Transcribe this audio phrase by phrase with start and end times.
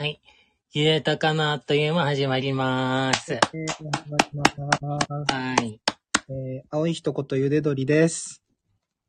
[0.00, 0.18] はい。
[0.72, 3.34] ゆでたかなあっという間始まります。
[3.34, 4.34] えー、お願いし
[4.80, 5.34] ます。
[5.34, 5.78] はい。
[6.30, 8.42] えー、青い一言ゆでどりです。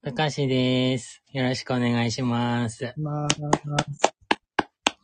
[0.04, 1.24] たかしです。
[1.32, 2.94] よろしくお願いします。
[2.98, 3.42] まーす。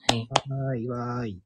[0.09, 0.27] はい。
[0.49, 1.41] はーい、わーい。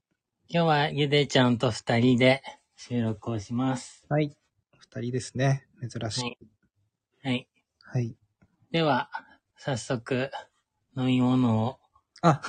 [0.50, 2.42] 今日はゆでちゃんと二人で
[2.76, 4.04] 収録をします。
[4.10, 4.36] はい。
[4.76, 5.68] 二人ですね。
[5.88, 6.22] 珍しい。
[6.24, 6.38] はい
[7.22, 7.48] はい。
[7.84, 8.16] はい。
[8.72, 9.12] では、
[9.56, 10.32] 早速、
[10.98, 11.78] 飲み物を
[12.22, 12.42] あ、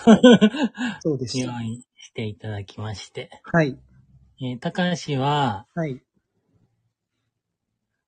[1.00, 1.52] そうでした。
[1.52, 3.30] 用意していただきまして。
[3.44, 3.78] はい。
[4.40, 6.02] えー、たかしは、はい。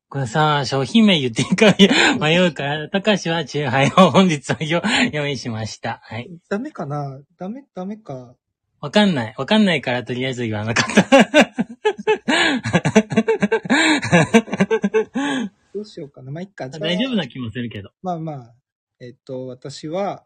[0.08, 1.74] これさ、商品名言っていいか
[2.20, 4.82] 迷うから、たかしはチューハイを本日はよ
[5.12, 6.00] 用意しました。
[6.04, 6.30] はい。
[6.48, 7.20] ダメかな？
[7.38, 8.36] ダメ、ダメか。
[8.80, 9.34] わかんない。
[9.36, 11.02] わかんないからとりあえず言わなかった。
[15.74, 16.30] どうしようかな。
[16.30, 16.68] まあ、いっか。
[16.68, 17.90] じゃあ大丈夫な気もするけど。
[18.02, 18.54] まあまあ。
[19.00, 20.24] えっと、私は、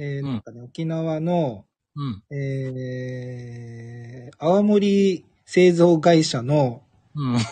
[0.00, 2.22] えーうんなんかね、沖縄の、うん。
[2.34, 6.82] えー、青森製造会社の、
[7.14, 7.36] うん。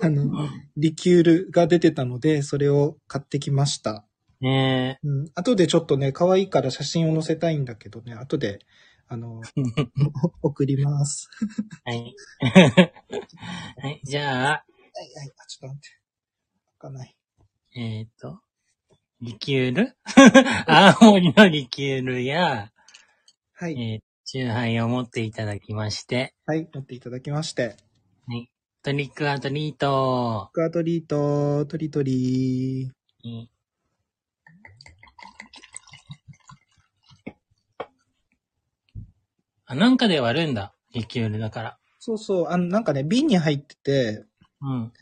[0.00, 4.04] あの、リキュールが出てたので、それを買ってきました。
[4.40, 5.30] ねうん。
[5.34, 8.58] 後でちょっとね、可愛いから写真を載せたいんだけどね、後で、
[9.06, 9.62] あの、え。
[10.42, 11.28] 送ります。
[11.84, 12.16] はい。
[12.42, 14.00] はい。
[14.02, 15.88] じゃあ、はい、はい、あ、ちょっと待って。
[16.80, 17.16] 開かない。
[17.76, 18.40] えっ、と、
[19.24, 19.96] リキュール？
[20.66, 22.72] 青森のリキュールや、
[23.54, 27.76] はい、えー、チューハイを持っていただきまして、はい、持っていただきまして。
[28.26, 28.50] はい。
[28.82, 30.50] トリックアトリート。
[30.52, 32.88] クアトリート、トリトリー。
[33.24, 33.48] うん
[39.66, 40.74] あ、なんかで割るんだ。
[40.94, 41.78] リキュールだから。
[42.00, 44.24] そうそう、あの、なんかね、瓶に入ってて、
[44.60, 44.92] うん。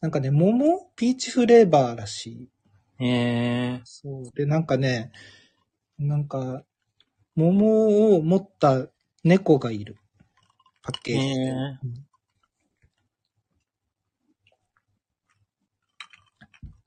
[0.00, 0.90] なんかね、桃？
[0.96, 2.48] ピーチフレーバーらしい。
[3.00, 4.30] えそう。
[4.34, 5.12] で、なんかね、
[5.98, 6.64] なんか、
[7.36, 8.88] 桃を持った
[9.24, 9.96] 猫がいる。
[10.82, 11.34] パッー、ケージで。
[11.34, 12.08] え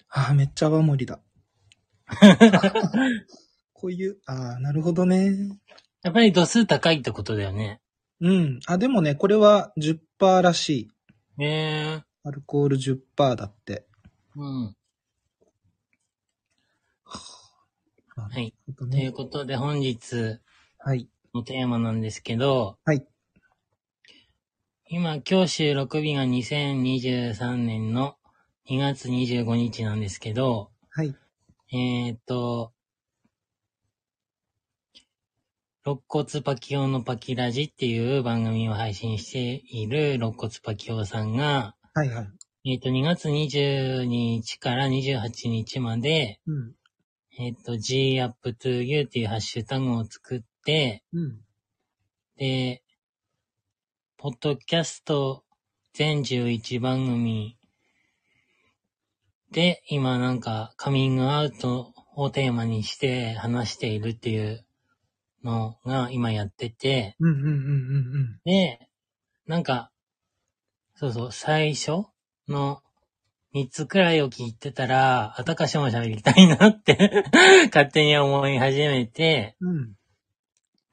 [0.10, 1.22] ああ、めっちゃ泡盛だ。
[3.74, 5.30] こういう、ああ、なるほどね。
[5.30, 5.56] ー、
[6.04, 7.80] やっぱり度数高いってことだよね。
[8.20, 8.60] うん。
[8.68, 10.70] あ、でもね、これは10%らし
[11.40, 11.44] い。
[11.44, 13.88] えアルコール10%だって。
[14.36, 14.76] ー、うん。
[18.22, 18.54] ははい。
[18.70, 18.74] い。
[18.76, 20.40] ということで本日
[20.80, 21.10] はい。
[21.34, 23.06] のテーマなんですけど、はい。
[24.88, 28.18] 今、今日収録日が2023年の
[28.70, 31.16] 2月25日なんですけど、はい。
[31.74, 32.74] えーっと、
[35.84, 42.28] 肋骨パキオのパキラジっていう番組を配信している肋骨パキオさんが、はいはい。
[42.66, 46.76] えーっと、2月22日から28日まで、うん。
[47.44, 51.40] えーっと、GUpToYou っていうハッシュタグを作って、うん。
[52.38, 52.84] で、
[54.18, 55.44] ポッドキャスト
[55.94, 57.58] 全11番組
[59.52, 64.64] で、今なんかカミングアウトをテーマにして話しているっていう
[65.44, 67.16] のが今やってて、
[68.46, 68.88] で、
[69.48, 69.92] なんか、
[70.94, 72.06] そうそう、最初
[72.48, 72.84] の
[73.54, 77.26] 3つくらいを聞いてたら、あたかしも喋りたいなって
[77.74, 79.78] 勝手に思い始めて、うん。
[79.78, 79.96] うん。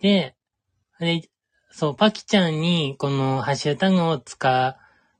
[0.00, 0.34] で、
[0.98, 1.22] で、
[1.70, 4.76] そう、パキちゃんに、このハッシュタグを使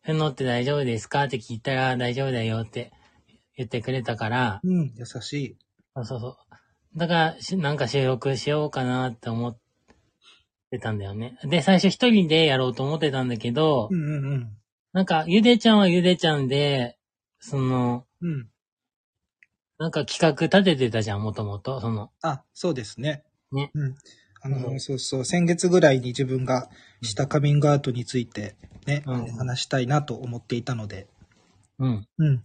[0.06, 2.91] うのって大丈夫ですかって聞いたら、大丈夫だよって
[3.56, 4.93] 言ってくれたから、うん。
[4.97, 5.56] 優しい。
[5.94, 6.37] そうそうそう。
[6.99, 9.59] だからし、なんか収録しようかなって思っ
[10.70, 11.38] てたんだよね。
[11.44, 14.56] で、最初一人でやろうと思ってたんだけどう、んうんうん。
[14.93, 16.97] なんか、ゆでちゃんはゆでちゃんで、
[17.41, 18.49] その、うん。
[19.78, 21.81] なんか企画立ててたじゃん、もともと。
[21.81, 23.22] その、あ、そうですね。
[23.53, 23.71] ね。
[23.75, 23.94] うん。
[24.41, 26.69] あの、うんそうそう、先月ぐらいに自分が
[27.03, 28.56] したカミングアウトについて
[28.87, 31.06] ね、うん話したいなと思っていたので、
[31.78, 32.09] うん。
[32.19, 32.43] うん。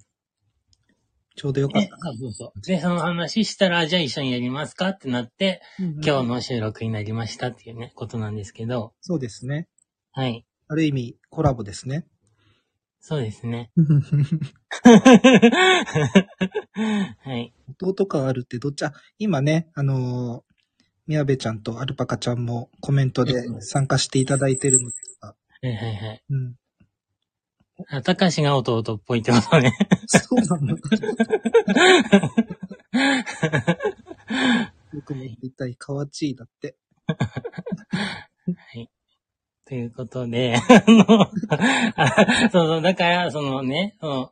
[1.36, 2.62] ちょうどよかっでた。、そうそうそう。
[2.62, 9.68] で、その話したら、じゃあ一緒にやりますかってなって、今日の収録になりましたっていうね、ことなんですけど、そうですね。
[10.12, 10.46] はい。
[10.68, 12.06] ある意味、コラボですね。
[13.06, 13.70] そうですね。
[17.20, 17.54] はい。
[17.82, 20.54] 弟感あるってどっち、あ、今ね、あのー、
[21.08, 26.24] 宮部ちゃんとアルパカちゃんもコメントで参加していただいてるのですが、はいはいはい。
[26.30, 26.56] うん。
[27.90, 29.74] あ、たかしが弟っぽいってことね。
[30.08, 30.78] そうなの。
[34.94, 36.78] よくも言いたい、かわちいだって。
[37.18, 38.90] はい。
[39.66, 41.22] ということで、あの、
[41.96, 44.32] あそうそう、だから、そのね、その、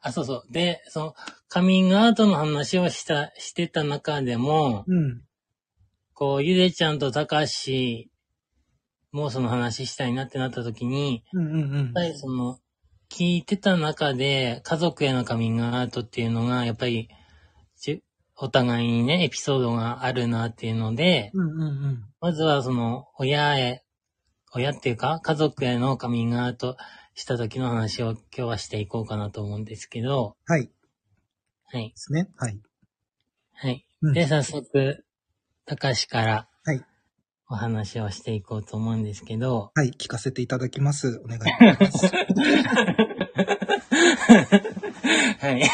[0.00, 0.52] あ、そうそう。
[0.52, 1.14] で、その、
[1.48, 5.22] カミングアウトの話をした、してた中でも、うん。
[6.14, 8.10] こう、ゆでちゃんとたかし
[9.12, 12.02] もその話したいなってなった時に、うんうんうんやっぱ。
[12.02, 12.58] りその、
[13.10, 17.08] 聞いてた中で家族へのカミングアウトっていうのが、やっぱり、
[17.76, 18.02] じ
[18.36, 22.04] お互いにね、エピソードがあるなっていうので、うんうんうん。
[22.20, 23.84] まずはその、親へ、
[24.54, 26.76] 親っていうか、家族へのカミングアウト
[27.14, 30.66] した時の話を今日はしていこうかなと思うんですけど、はい。
[31.72, 31.92] ではい。
[31.94, 32.28] すね。
[32.36, 32.60] はい。
[33.54, 33.86] はい。
[34.02, 35.04] うんで、早速、
[35.64, 36.84] たかしから、はい
[37.48, 39.90] お話をしていこうと思うんですけど、はい。
[39.90, 41.20] 聞かせていただきます。
[41.22, 41.46] お願いし
[41.80, 42.06] ます。
[45.38, 45.62] はい。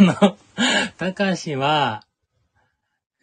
[0.00, 0.38] あの、
[0.96, 2.06] たかしは、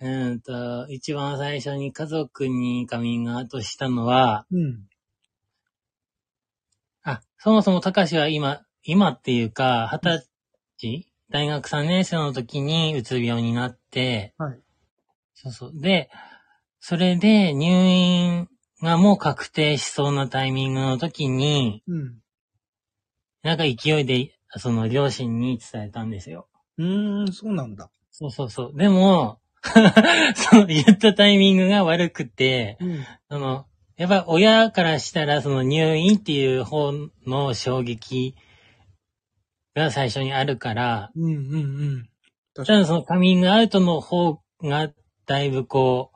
[0.01, 4.87] うーんと、一番最初に家族にカミングアウトしたのは、うん。
[7.03, 10.25] あ、そもそもたかしは今、今っていうか、二十
[10.79, 14.59] 歳大学3年生の時にうつ病になって、はい。
[15.35, 15.71] そうそう。
[15.75, 16.09] で、
[16.79, 18.47] それで入院
[18.81, 22.15] がもう確定しそうなタイミングの時に、うん。
[23.43, 26.47] なんか勢いで、その両親に伝えたんですよ。
[26.77, 27.91] うーん、そうなんだ。
[28.09, 28.77] そうそうそう。
[28.77, 29.40] でも、
[30.35, 33.05] その言ったタイミングが悪くて、うん。
[33.29, 33.65] その、
[33.97, 36.91] やっぱ親からしたらその入院っていう方
[37.27, 38.35] の衝撃
[39.75, 41.37] が最初にあるから、うんうんう
[41.99, 42.09] ん。
[42.55, 44.91] 確ただそのカミングアウトの方が
[45.27, 46.11] だいぶこ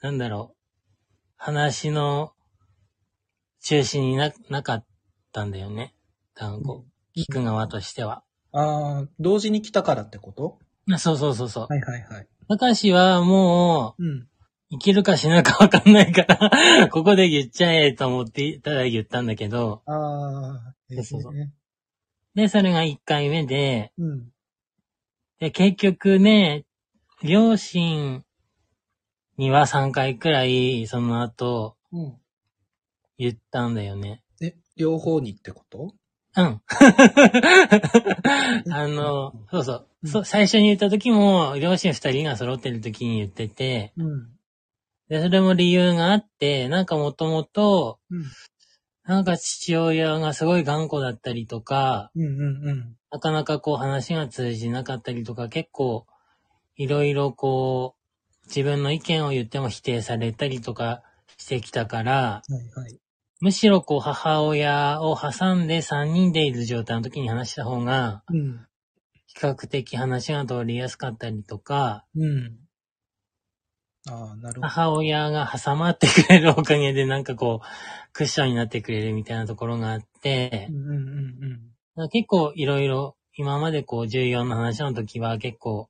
[0.00, 0.56] う、なんだろう、
[1.36, 2.32] 話の
[3.62, 4.86] 中心にななかっ
[5.32, 5.94] たんだよね。
[6.34, 6.84] 多分こ
[7.14, 8.22] う、聞く側としては。
[8.52, 10.58] ああ、同時に来たからってこと？
[10.90, 11.66] あそうそうそうそう。
[11.68, 12.28] はいはいはい。
[12.48, 14.28] たかしはもう、うん。
[14.70, 21.32] 生きるか死ぬかわかんないから、 ここで言っちゃえと思って、ただ言ったんだけど、ああ、えーそうそう
[22.34, 24.32] で、それが1回目で、うん。
[25.40, 26.66] で、結局ね、
[27.22, 28.24] 両親
[29.38, 32.16] には3回くらい、その後、うん。
[33.16, 34.22] 言ったんだよね。
[34.42, 35.94] え、両方にってこと？
[36.38, 36.60] うん。
[38.72, 39.84] あの、そうそ
[40.20, 40.24] う。
[40.24, 44.28] 最初に言った時も、両親二人が揃ってる時に言ってて、うん。
[45.08, 48.24] で、それも理由があって、なんかもともと、うん。
[49.04, 52.96] なんか父親がすごい頑固だったりとか、うんうんうん。
[53.10, 56.06] なかなかこう話が通じなかったりとか、結構、
[56.76, 61.02] いろいろこう、自分の意見を言っても否定されたりとか
[61.36, 63.00] してきたから、はいはい。
[63.40, 68.66] むしろこう母親を挟んで3人でいる状態の時に話した方が、うん。
[69.26, 72.58] 比較的話が通りやすかったりとか、うん。
[74.10, 74.68] ああ、なるほど。
[74.68, 77.66] 母親が挟まってくれるおかげでなんかこう、
[78.12, 80.92] クッションになってくれるみたいなところがあってう、んうん
[81.96, 85.88] うん結構いろいろ、今までこう重要な話の時は結構、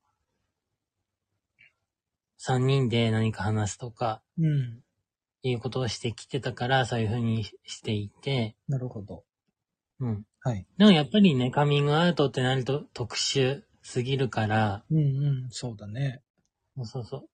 [2.38, 4.80] 3人で何か話すとか、うん。
[5.42, 9.24] いうことをしてきてたから、そういう風にしていて、なるほど。
[10.00, 10.24] うん。
[10.40, 10.66] はい。
[10.78, 16.22] でもやっぱりね、カミングアウトってなると特殊すぎるから、うんうん、そうだね。
[16.76, 17.28] そうそうそう。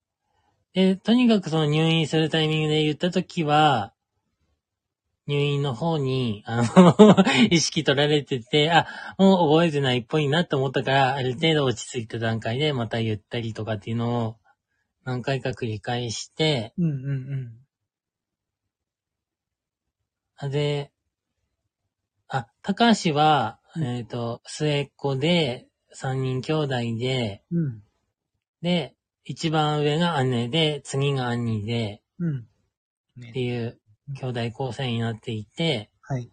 [0.73, 3.93] で、とにかくその入院するタイミングで言ったときは、
[5.27, 7.15] 入院の方に、あの、
[7.49, 8.85] 意識取られてて、あ、
[9.17, 14.37] もう覚えてないっぽいなって思ったから、ある程度落ち着いた段階でまた言ったりとかっていうのを
[15.03, 17.64] 何回か繰り返して、うんうんうん。
[20.43, 20.91] で、
[22.27, 27.83] あ、高橋は、うんえっ、と、末っ子で、三人兄弟で、うん。
[28.61, 32.39] で、一番上が姉で、次が兄で、うん。
[32.39, 32.43] っ
[33.21, 33.79] てね、いう
[34.19, 36.29] 兄弟構成になっていて、はい。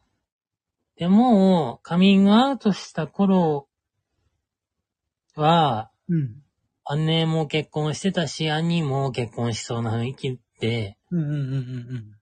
[0.96, 3.68] でも、カミングアウトした頃
[5.36, 6.42] は、うん。
[7.06, 12.21] 姉も結婚してたし、兄も結婚しそうな雰囲気で、うんうんうんうん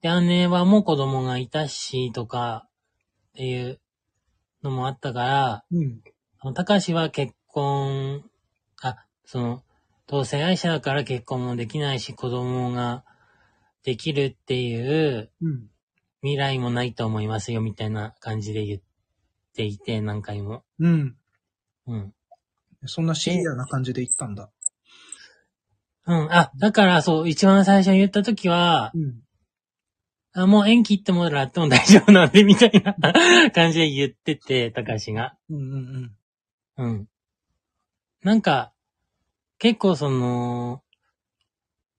[0.00, 2.68] で、姉はもう子供がいたし、とか、
[3.30, 3.80] っていう
[4.62, 5.78] のもあったから、うん。
[5.78, 6.00] うん。
[6.40, 8.24] あの高橋は結婚、
[8.80, 9.62] あ、その、
[10.06, 13.04] 同性愛者だから結婚もできないし、子供が
[13.82, 15.68] できるっていううん。
[16.20, 18.80] 未来もないと思いますよ、みたいな感じで言っ
[19.54, 20.64] ていて、何回も。
[20.80, 21.16] うん。
[21.86, 22.14] うん。
[22.86, 24.50] そんなシビアな感じで言ったんだ。
[26.06, 26.32] うん。
[26.32, 29.22] あ、だからそう、一番最初に言った時は、うん。
[30.40, 32.94] あもう縁切ってもらっても大丈夫なんで、みたいな
[33.50, 35.34] 感じで言ってて、高橋が。
[35.50, 36.12] うんうん
[36.76, 36.90] うん。
[36.90, 37.08] うん。
[38.22, 38.72] なんか、
[39.58, 40.82] 結構その、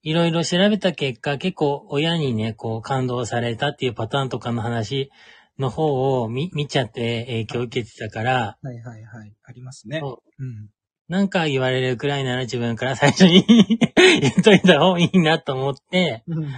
[0.04, 5.12] いろいろ調べた結果、結構親にね、こう感動されたっていうパターンとかの話
[5.58, 9.34] の方を見見ちゃって影響を受けてたから、はいはいはい。
[9.44, 10.00] ありますね。
[10.00, 10.70] そうん。
[11.10, 13.44] なんか言われるくらいなら自分から最初に
[14.22, 16.54] 言っといた方がいいなと思って、うん。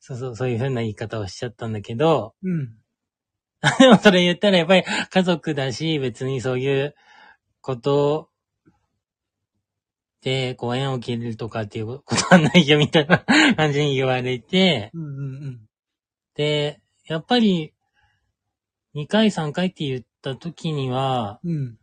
[0.00, 2.74] そうそう、そういう風な言い方をしちゃったんだけど、うん。
[3.78, 6.94] で もそれ言ったらやっぱり家族だし、別にそういう
[7.60, 8.28] こと
[10.22, 13.24] で、こう縁を切るとかっていうことはないよみたいな
[13.56, 15.60] 感じに言われて、うんうんうん。
[16.34, 17.72] で、やっぱり
[18.94, 21.78] 2回3回って言った時には、うん。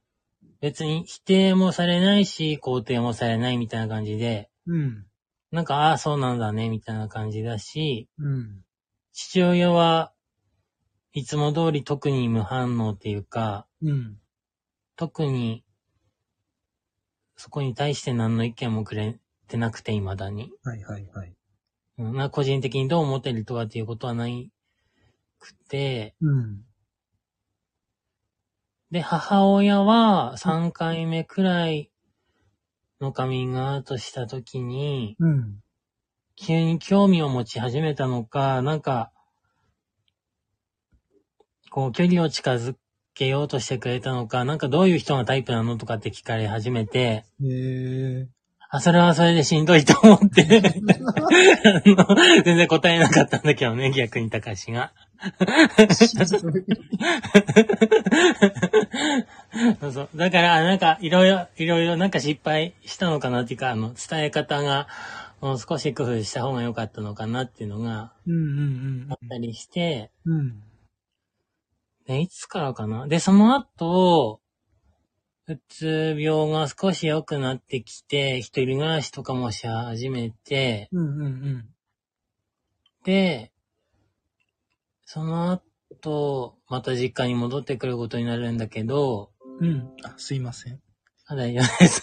[0.62, 5.06] 別に否定もされないし、肯定もされないみたいな感じで、うん。
[5.52, 8.64] なんか、ああ、そうなんだね、みたいな感じだし、うん。
[9.14, 10.14] 父親は
[11.14, 14.18] いつも通り特に無反応っていうか、うん。
[14.96, 15.64] 特に、
[17.36, 20.52] そこに対して何の意見もくれてなくて、未だに。
[20.64, 21.34] はいはいはい。
[21.98, 24.52] うん、まあ個人的にどう思ってるとかっていうことはない
[25.40, 26.64] くて、うん。
[28.92, 31.89] で、母親は3回目くらい
[33.02, 35.60] のカミングアウトした時に、うん。
[36.36, 39.12] 急に興味を持ち始めたのか、なんか、
[41.70, 42.76] こう距離を近づ
[43.14, 48.28] けようとしてくれたのか、なんかどういう人がタイプなのとかって聞かれ始めて、へえ。
[48.72, 50.44] あ、それはそれでしんどいと思って、
[52.46, 54.94] 全然答えなかったんだけどね、逆に高橋が。
[59.82, 60.10] そうそう。
[60.16, 64.88] だから、あなんか、いろいろ、いろいろなんか失敗したのかなっていうか、あの、伝え方が、
[65.42, 68.38] もう少し工夫した方が良かったのかなっていうのがうんう
[69.06, 70.40] んあったりして、うん。
[70.40, 70.64] うん。
[72.06, 74.42] で、いつからかなで、その後、
[75.48, 81.70] うつ病が少し良くなってきて、一人暮らしとかもし始めて、うんうんうん。
[83.04, 83.52] で、
[85.06, 89.94] その後、また実家に戻ってくることになるんだけど、うん。
[90.04, 90.82] あ、すいません。
[91.26, 92.02] あ、大丈夫です。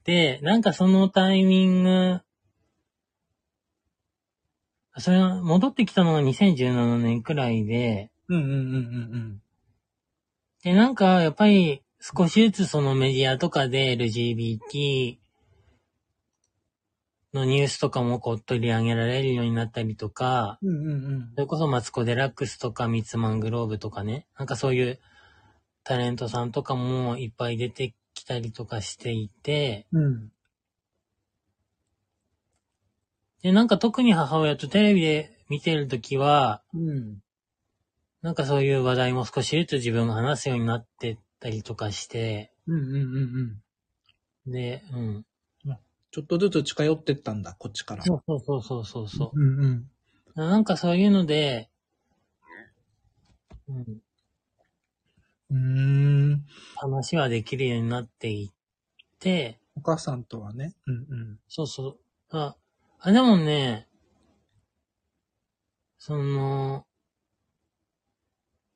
[0.04, 2.20] で、なんかそのタイミング、
[4.98, 9.40] それが戻ってきたのが2017年くらいで、うんうんうんうん
[10.62, 15.18] で、なんかやっぱり少しずつそのメディアとかで LGBT
[17.34, 20.68] のニュースとかもこう取り上げられるようになったりとか、うん。
[20.68, 24.98] うんうんうんそれこそマツコ・デラックスとかミツマングローブとかね、なんかそういう
[25.84, 30.32] タレントさんとかもいっぱい出てきたりとかしていて、うん。
[33.42, 37.18] で、なんか特に母親とテレビで見てるときは、うん。
[38.22, 43.62] なんかそういう話題も少しずつ自分が話すようになってったりとかして、うんうんうん
[44.46, 44.50] うん。
[44.50, 45.24] で、うん。
[46.10, 48.04] ちょっとずつ近寄ってったんだ、こっちから。
[48.04, 49.38] そうそうそうそうそうそう。
[49.38, 49.90] うんうん。
[50.36, 51.68] なんかそういうので、
[53.68, 53.98] うん、
[55.50, 55.56] うー
[56.36, 56.44] ん。
[56.76, 60.74] 話はできるようになっていって、お母さんとはね。
[60.86, 61.38] うんうん。
[61.48, 61.98] そうそう。
[62.30, 62.56] あ、
[63.00, 63.88] あでもね、
[65.98, 66.86] その、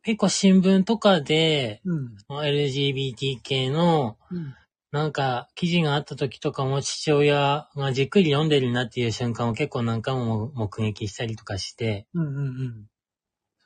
[0.02, 2.16] 結構新聞とかで、うん。
[2.30, 4.54] LGBT 系の、うん。
[4.90, 12.86] なんか、記事があった時とかも父親がじっくり読んでるなっていう瞬間を結構何回も目撃したりとかして、うんうんうん。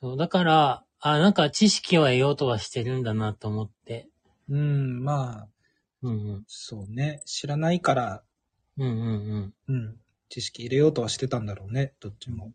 [0.01, 4.07] そう、だから、あ、なんか知識を得ようとはしてるんだなと思って。
[4.47, 5.47] うん、まあ、
[6.01, 6.43] うんうん。
[6.47, 7.21] そうね。
[7.25, 8.23] 知らないから、
[8.77, 9.75] うんうんうん。
[9.75, 9.97] うん。
[10.29, 12.53] 知識入れようとはしてたんだろうね、どっちも。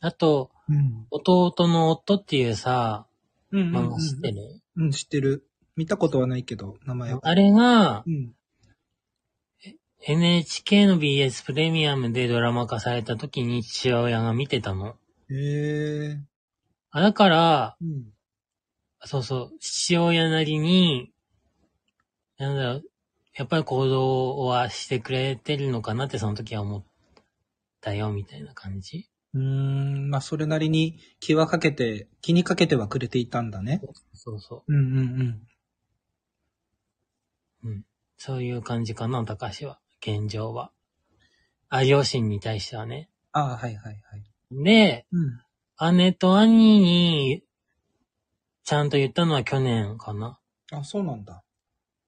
[0.00, 1.06] あと、うん。
[1.12, 3.06] 弟の夫っていうさ、
[3.52, 5.46] うんうん、漫画知ってる、うん、知ってる。
[5.76, 7.20] 見たことはないけど、名前は。
[7.22, 8.34] あれがう、ん。
[10.02, 14.96] NHK の BS プレミアムでドラマ化された時に父親が見てたの。
[15.28, 16.29] へえ。
[16.92, 18.10] あ、だから、うん。
[19.04, 21.12] そうそう、父親なりに、
[22.38, 22.84] なんだろう、
[23.36, 26.84] やっぱり行動はしてくれてるのかなってその時は思っ
[27.82, 29.08] たよ、みたいな感じ？
[29.34, 33.80] うーん、まあ、それなりに気はかけて、気にかけてはくれていたんだね。
[34.14, 35.48] そうそうんうんうん。
[37.64, 37.68] う。
[37.68, 37.82] うん。
[38.16, 39.78] そういう感じかな、高橋は。
[40.02, 40.70] 現状は。
[41.68, 43.08] あ、両親に対してはね。
[43.32, 44.24] ああ、はいはいはい。
[44.64, 45.40] で、うん。
[45.92, 47.42] 姉と兄に、
[48.64, 50.38] ちゃんと言ったのは去年かな。
[50.72, 51.42] あ、そうなんだ。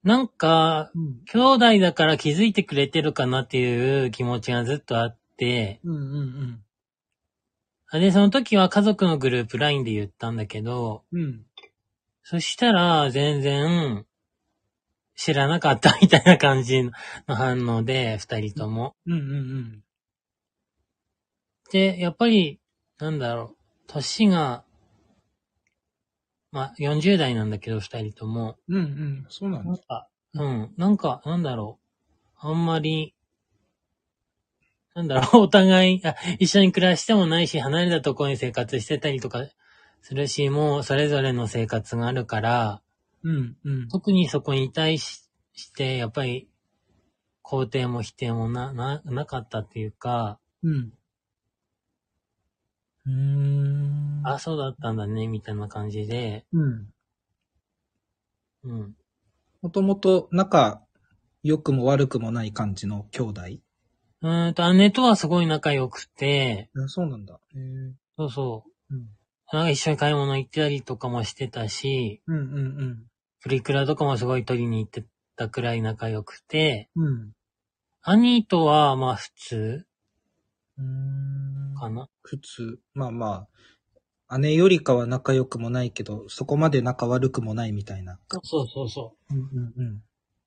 [0.05, 1.23] なんか、うん。
[1.27, 6.63] 兄弟だから気づいてくれてるかなっていう気持ちがずっとあって、うんうん
[7.93, 11.23] で、その時は家族のグループ LINE で言ったんだけど、うん。
[11.23, 11.47] うん。
[12.23, 14.07] そしたら全然
[15.15, 16.93] 知らなかったみたいな感じの
[17.27, 18.97] 反応で、二人とも。
[19.07, 19.85] うんうんうん。
[21.71, 22.61] で、やっぱり、
[22.99, 23.62] なんだろう、
[23.93, 24.65] 年が、
[26.51, 28.57] まあ、40代なんだけど、二人とも。
[28.69, 29.27] うんうん。
[29.29, 29.71] そうなんだ。
[29.71, 30.75] なんか、うん。
[30.77, 31.79] なんか、なんだろ
[32.43, 32.47] う。
[32.47, 33.15] あんまり、
[34.95, 39.47] なんだろう、 お互い、あ、一緒に暮らしてもないし、離れたところに生活してたりとか
[40.03, 42.83] するし、もうそれぞれの生活があるから、
[43.23, 43.89] うん、うん。
[43.89, 46.49] 特にそこに対しして、やっぱり、
[47.45, 50.93] 肯定も否定もな、な、なかったっていうか、うん。
[53.07, 54.21] うーん。
[54.25, 56.93] あ、そうだったんだね、みたいな感じで、うん。
[58.65, 58.95] うん。
[59.61, 60.83] もともと仲
[61.43, 63.41] 良くも悪くもない感じの兄弟？
[64.23, 67.41] うーんと、姉とはすごい仲良くて、あそうなんだ。
[68.17, 68.95] そうそう。
[68.95, 69.07] うん。
[69.53, 73.03] なんか一緒に買い物行ったりとかもしてたし、うんうん
[73.41, 75.05] プリクラとかもすごい撮りに行って
[75.37, 77.07] たくらい仲良くて、うん。
[77.07, 77.33] うん。
[78.03, 79.87] 兄とはまあ普通
[81.79, 82.09] かな。
[82.23, 82.79] 普通。
[82.95, 83.47] まあま
[84.29, 88.19] あ、姉よりかは仲良くもないけど、そこまで仲悪くもないみたいな。
[88.43, 89.35] そうそうそう。
[89.35, 90.03] うんうんうん。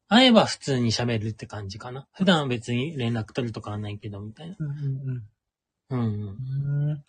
[0.08, 2.08] 会えば普通に喋るって感じかな。
[2.14, 4.56] 普段は別に連絡取るとかはないけど、みたいな。
[4.60, 4.78] うんうん
[5.90, 6.90] うんうん。
[6.90, 7.04] うん。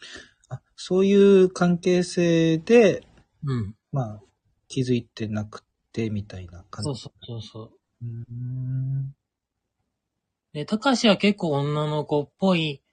[0.48, 3.06] あ、そういう関係性で、
[3.44, 3.74] うん。
[3.92, 4.20] まあ、
[4.68, 6.84] 気づいてなくて、みたいな感じ。
[6.84, 8.04] そうそうそうそう。
[8.04, 9.14] ん。
[10.52, 12.86] で、たかしは結構女の子っぽいうん。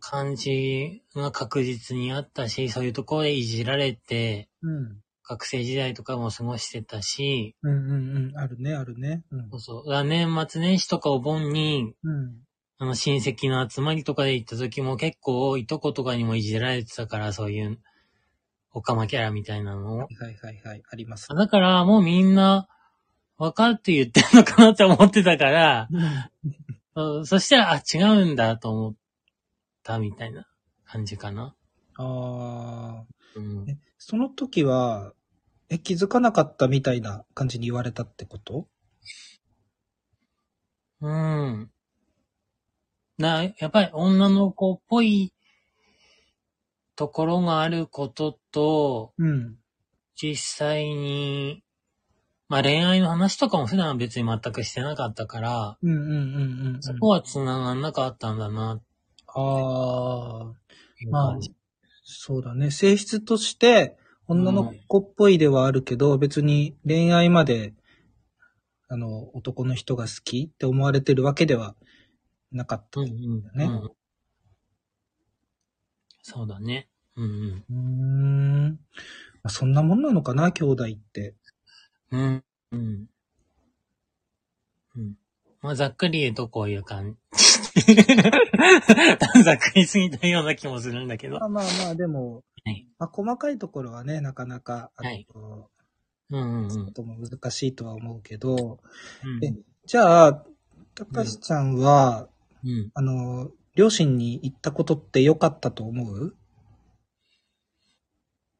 [0.00, 4.98] 感じが確実にあったし、そういうところでいじられて、うん。
[5.24, 8.38] 学生時代とかも過ごしてたし、うんうんうん。
[8.38, 9.22] あるね、あるね。
[9.30, 9.60] うんそう。
[9.60, 10.04] そう。
[10.04, 12.34] 年末年始とかお盆に、うん。
[12.78, 17.78] あの親戚の集まりとかで行った時も結構いとことかにもいじられてたから、そういう、
[18.74, 19.98] オカマキャラみたいなのを。
[19.98, 20.82] はいはいはい。
[20.90, 21.28] あります。
[21.28, 22.68] だからもうみんな、
[23.38, 25.88] 分かって言ってんのかなって思ってたから、
[26.94, 28.94] そそしたら、あ、違うんだと思っ
[29.82, 30.46] たみたいな
[30.84, 31.54] 感じかな。
[31.96, 33.06] ああ。
[33.36, 33.68] うん。
[33.68, 35.12] え、その時は、
[35.68, 38.68] え、気づかなかったみたいな感じに言われたってこと？
[41.00, 41.70] うん。
[43.18, 45.32] な、やっぱり女の子っぽい
[46.96, 49.56] ところがあることと、うん。
[50.14, 51.64] 実際に、
[52.48, 56.10] まあ恋愛の話とかも普段は別に全くしてなかったから、うんうんうんう
[56.72, 56.82] んうん。
[56.82, 58.80] そこは繋がんなかったんだな、
[59.34, 60.52] ああ。
[61.10, 61.38] まあ
[62.04, 62.70] そうだね。
[62.70, 67.74] 性質として、女の子っぽいではあるけど、別に恋愛まで、
[68.88, 71.74] あの、男の人が好きって思われてるわけでは
[72.50, 73.00] なかった。
[73.00, 73.42] うんうん。
[73.54, 73.90] ねうん
[76.24, 76.88] そうだね。
[77.16, 77.64] うんうん。
[77.68, 78.70] うーん。
[78.70, 78.76] ま
[79.44, 81.34] あ、そんなもんなのかな、兄弟って。
[82.12, 82.20] うん。
[82.20, 82.44] うん。
[82.72, 83.06] うん。
[85.62, 87.16] まあ、ざっくり言うとこういう感
[87.74, 87.94] じ。
[89.44, 91.38] ざっくりすぎたような気もするんだけど。
[91.38, 92.86] まあまあまあ、でも、はい。
[92.98, 95.26] まあ、細かいところはね、なかなか、あのはい
[96.30, 96.86] うんうんうん。
[96.86, 98.80] ことも難しいとは思うけど、
[99.24, 99.54] うんえ
[99.86, 100.46] じゃあ、
[100.94, 102.28] たかしちゃんは、
[102.64, 102.90] うん。
[102.94, 106.36] あの、両親に行ったことって良かったと思う？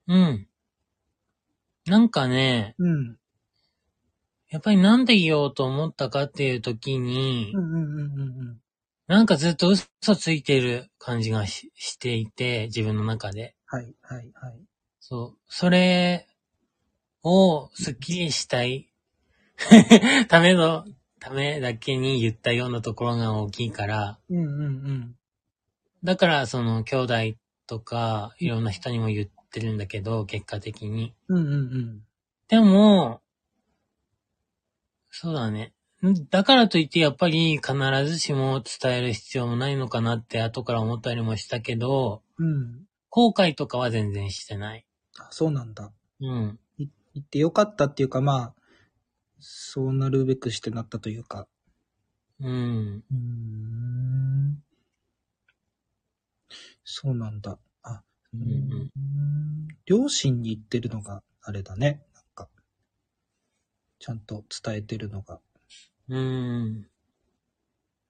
[0.08, 0.48] うん。
[1.86, 3.16] なんかね、うん。
[4.52, 8.60] やっぱりなんで言おうと思ったかっていう時にう、んうんうんうんうん。
[9.06, 13.54] なんかずっと嘘ついてる感じがししていて、自分の中で。
[13.64, 14.60] はい、はい、はい。
[15.00, 15.38] そう。
[15.48, 16.26] それ
[17.22, 18.90] をスッキリしたい
[20.28, 20.84] ための、
[21.18, 25.16] ためだけに言ったようなところが大きいから、うんうんうん。
[26.04, 27.14] だからその兄弟
[27.66, 31.14] とかいろんな人にも言ってるんだけど、結果的に。
[31.28, 32.02] うんうんうん。
[32.48, 33.22] でも、
[35.14, 35.74] そうだね。
[36.02, 36.26] ん？
[36.30, 37.74] だからといってやっぱり必
[38.06, 42.86] ずしも伝える必要もないのかなって後から思ったりもしたけど、うん。
[43.10, 44.86] 後悔とかは全然してない。
[45.18, 45.92] あそうなんだ。
[46.20, 46.58] うん。
[46.78, 48.54] い行ってよかったっていうか、まあ、
[49.38, 51.46] そうなるべくしてなったというか。
[52.40, 53.04] うん。
[53.10, 54.62] うーん。
[56.84, 57.58] そうなんだ。
[57.82, 58.02] あ、
[58.34, 62.02] ううんうん両親に言ってるのがあれだね。
[64.02, 65.38] ちゃんと伝えてるのが。
[66.08, 66.86] うん。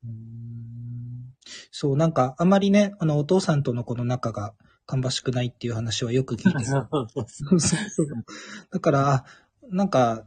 [0.05, 1.35] うーん
[1.71, 4.55] そう、なんか、あまりね、あの、お父さんとのこの仲が
[4.87, 6.79] 芳しくないっていう話はよく聞いてそ
[7.51, 8.07] うそう。
[8.71, 9.25] だから、あ
[9.69, 10.25] なんか、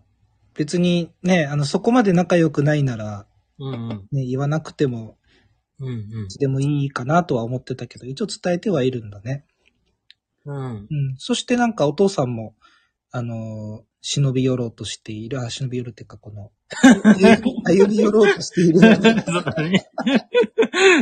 [0.54, 3.26] 別にね、あの、そこまで仲良くないなら、
[3.58, 4.08] うんうん。
[4.12, 5.18] ね、言わなくても、
[5.80, 9.46] うんうんいつでもいいかなとは思ってたけど、一応伝えてはいるんだね。
[10.46, 10.66] うん。
[10.66, 10.88] うん。
[11.18, 12.56] そしてなんかお父さんも、
[13.12, 16.52] あのー忍び寄ろうとしている、あ、忍び寄るっていうかこの、
[17.66, 18.80] 歩み寄ろうとしている。
[18.80, 18.92] そう
[19.44, 19.90] だね。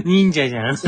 [0.05, 0.77] 忍者じゃん。
[0.77, 0.87] 歩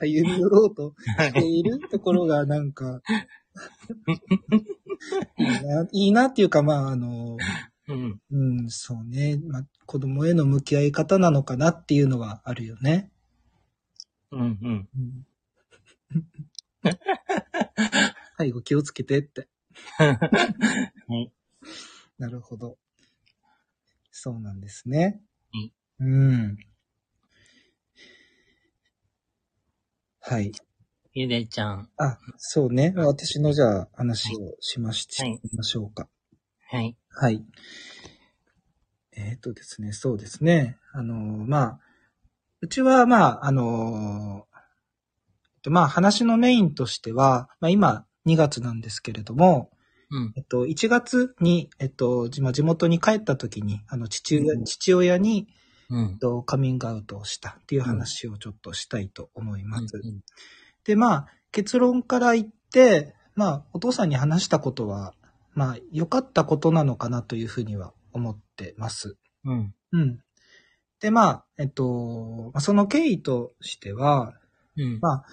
[0.00, 3.00] 歩み寄ろうとしているところがなんか、
[5.38, 7.36] いいないいなっていうか、まあ、あの、
[7.86, 8.20] うん。
[8.32, 9.38] うん、そうね。
[9.46, 13.12] まあ、子供への向き合い方なのかなっていうのはあるよね。
[14.34, 14.58] うん。
[14.62, 14.88] うん。
[16.14, 16.26] うん、
[18.36, 19.48] 最後気をつけてって。
[19.98, 20.12] は
[21.08, 21.32] い。
[22.18, 22.78] なるほど。
[24.10, 25.20] そうなんですね。
[25.98, 26.32] うん。
[26.32, 26.56] うん。
[30.20, 30.52] はい。
[31.12, 31.90] ゆでちゃん。
[31.96, 32.92] あ、そうね。
[32.96, 36.08] 私のじゃあ話をしまし、はいしてみましょうか。
[36.70, 36.96] はい。
[37.10, 37.44] はい。
[39.12, 40.78] えっ、とですね、そうですね。
[40.92, 41.80] あのーまあ、
[42.64, 49.70] うちは、まあ、あのーえっと、まあ、話のメインとしては、まあ、今、2月なんですけれども、
[50.10, 50.32] うん。
[50.34, 55.46] えっと、1月に、えっと、地元に帰った時に、あの、父親、うん父親に、
[55.90, 56.18] うんえっ。
[56.18, 59.96] と、カミングアウトをしたっていう話をちょっとしたいと思います。
[59.96, 60.20] うん
[60.84, 65.12] で、まあ、結論から言って、まあ、お父さんに話したことは、
[65.52, 69.18] まあ、良かったことなのかなというふうには思ってます。
[69.44, 69.74] うん。
[69.92, 70.18] うん。
[71.04, 74.32] で、まあ、えっと、まあその経緯としては、
[74.74, 75.00] うん。
[75.02, 75.24] まあ、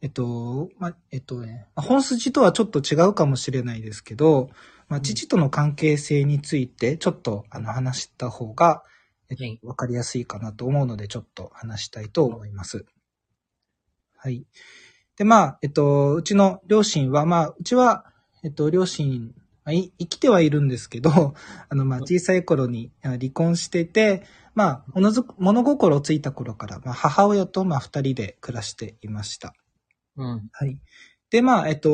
[0.00, 4.48] えっと、まあ、えっとね、まあ本筋とはちょっと違うかもしれないですけど、
[4.88, 8.82] まあ、父との関係性についてちょっとあの話した方が、
[9.28, 12.86] えっとはいわかりやすいかなと思うので、ちょっと話したいと思います。
[14.16, 14.46] はい。
[15.18, 18.06] で、まあ、えっと、うちの両親は、まあ、うちは、
[18.42, 19.34] えっと、両親、
[19.68, 21.10] まあい生きてはいるんですけど、
[21.68, 24.22] あの、まあ、小さい頃にあ離婚していて、
[24.54, 29.54] まあ、物心ついた頃から、まあ、母親と、まあ、二人で暮らしていました。
[30.16, 30.48] うん。
[30.52, 30.80] はい。
[31.28, 31.90] で、まあ、えっと、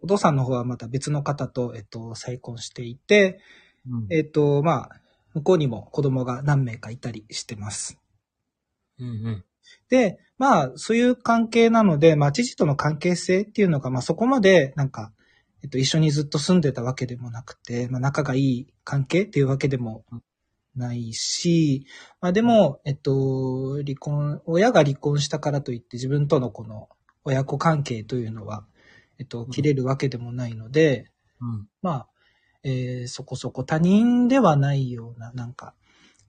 [0.00, 3.40] お父さんの方はまた別の方と、えっと、再婚していて、
[3.84, 4.06] うん。
[4.08, 5.00] えっと、まあ、
[5.34, 7.98] 向こうにも子供が何名かいたりしてます。
[9.00, 9.08] うん。
[9.08, 9.44] うん。
[9.88, 15.12] で、まあ、そういう関係なので、まあ、父との関係性っていうのが、まあ、そこまで、なんか、
[15.62, 20.04] えっと、一緒にずっと住んでたわけでもなくて、まあ、仲がいい関係っていうわけでも
[20.74, 21.86] ないし、
[22.20, 26.88] まあ、でも、えっと、離婚、親が離婚したからといって自分とのこの
[27.24, 28.66] 親子関係というのは、
[29.18, 31.68] えっと、切れるわけでもないので、うん。
[31.80, 32.08] まあ、
[32.64, 35.74] えーそこそこ他人ではないような、なんか、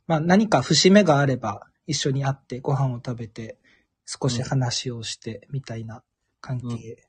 [0.08, 3.58] まあ何か節目があれば一緒に会ってご飯を食べて
[4.06, 6.04] 少し話をしてみたいな
[6.42, 7.08] 関係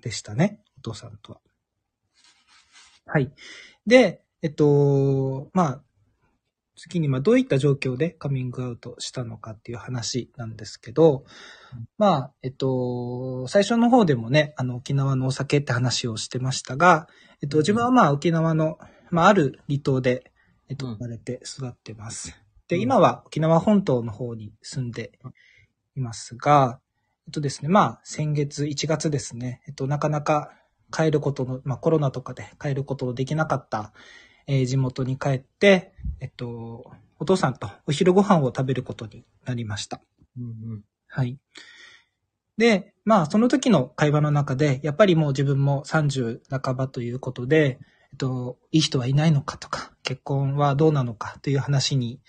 [0.00, 1.40] でしたね、お父さんとは。
[3.06, 3.32] はい。
[3.86, 5.82] で、えっと、まあ、
[6.76, 11.24] 次にまあどういった状況でカミングアウトしたのかっていう話なんですけど、
[11.96, 17.08] まあ、えっと、最初の方でもね、あの沖縄のお酒って話をしてましたが、
[17.42, 18.78] えっと、自分はまあ沖縄の、
[19.10, 20.32] まあある離島で、
[20.68, 22.36] えっと、うん生まれて育ってます。
[22.68, 25.12] で、うん今は沖縄本島の方に住んで
[25.96, 26.80] いますが、
[27.26, 30.50] えっとですね、まあ先月1月ですね、えっと、なかなか
[30.92, 33.92] 帰ることの、まあコロナとかで帰ることのできなかった、
[34.46, 40.00] えー地元に帰って、えっと、お父さんとお昼ご飯を食べることになりました。
[40.38, 40.82] うん。
[41.08, 41.38] はい。
[42.56, 47.78] で、まあ、その時の会話の中で、やっぱりもう自分も30半ばということで、
[48.12, 52.20] えっと、いい人はいないのかとか、結婚はどうなのかという話に、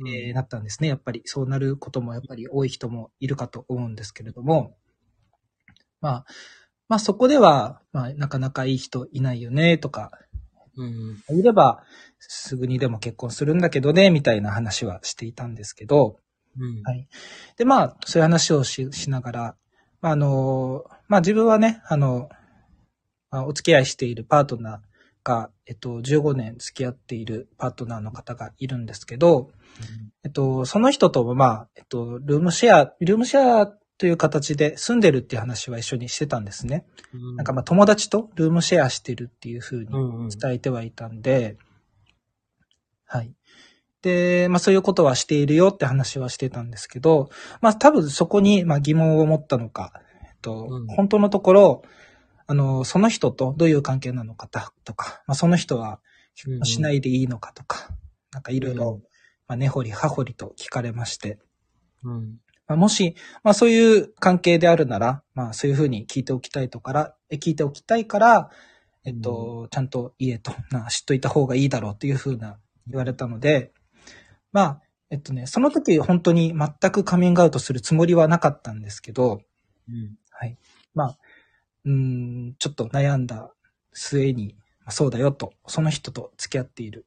[0.00, 0.88] えーなったんですね。
[0.88, 4.74] やっぱりそうなることもやっぱり多い人もいるかと思うんですけれども、
[6.00, 6.24] まあ、
[6.92, 10.10] まあそこでは、まあなかなかいい人いないよねとか、
[10.76, 11.38] うん。
[11.38, 11.84] いれば
[12.18, 16.18] すぐにでも結婚するんだけどね、みたいな話はしていたんですけど、
[16.54, 16.82] うん。
[16.82, 17.08] はい。
[17.56, 19.56] で、まあ、そういう話をししながら、
[20.02, 22.28] まあ、あの、まあ自分はね、あの、
[23.30, 24.80] まあ、お付き合いしているパートナー
[25.24, 29.48] が、えっと、15年付き合っているパートナーの方がいるんですけど、
[30.24, 36.84] えっと、その人ともまあ、えっと、ルームシェア、ルームシェアという形で住んでるっていう話は一緒にしてたんですね。
[37.14, 37.36] うん。
[37.36, 40.28] なんかまあ友達とルームシェアしてるっていう風にうんうん。
[40.28, 41.56] 伝えてはいたんで、
[43.06, 43.32] はい。
[44.02, 49.92] で、まあそういうことはしているよって話はしてたんですけど、まあ多分そこにまあ疑問を持ったのか、
[50.24, 51.82] えっと、うん本当のところ、
[52.48, 56.00] あの、その人とどういう関係なのかたとか、まあその人は
[56.34, 57.90] 結婚しないでいいのかとか、
[58.32, 59.00] なんかいろいろ、
[59.46, 61.38] まあ根掘り葉掘りと聞かれまして、
[62.02, 62.38] うん。
[62.72, 68.50] まあ、もし、まあそういう関係であるなら、まあそういうふうに聞いておきたいとから、え聞いておきたいから、
[69.04, 73.72] えっと、ちゃんと言えと、な、知っといた方がいいだろうっていうふうな言われたので、
[74.52, 79.42] まあ、えっとね、その時本当に全くカミングアウトするつもりはなかったんですけど、
[79.88, 80.16] うん。
[80.30, 80.56] はい。
[80.94, 81.18] まあ、
[81.84, 83.52] うーん、ちょっと悩んだ
[83.92, 87.06] 末に、まあ、そうだよと、その人と付き合っている。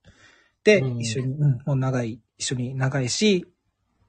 [0.63, 3.45] で、うん一緒に、うん、もう長い、一緒に長いし、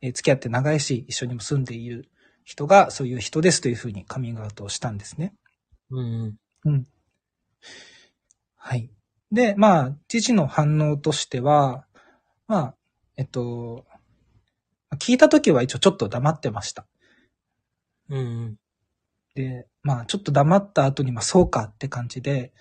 [0.01, 2.09] えー付き合って長いし、一緒にも住んでいる。
[2.47, 5.35] 人がそういう人ですというふうにカミングアウトをしたんですね。
[5.91, 6.37] うん。
[6.65, 6.87] うん。
[8.55, 8.89] はい。
[9.33, 11.87] で、まあ、父の反応としては、
[12.47, 12.75] まあ、
[13.17, 13.85] えっと、
[15.01, 16.87] 聞いたときは一応ちょっと黙ってました。
[18.11, 18.57] うん。
[19.35, 22.53] で、まあ、ちょっと黙った後に、まあ、そうかって感じで、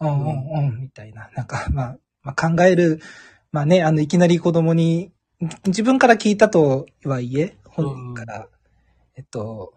[0.00, 3.00] うんうんうん、みたいな、なんか、まあ、まあ、考える、
[3.52, 5.12] まあね、あの、いきなり子供に、
[5.66, 8.48] 自分から聞いたとはいえ、本人から、
[9.16, 9.72] えっと、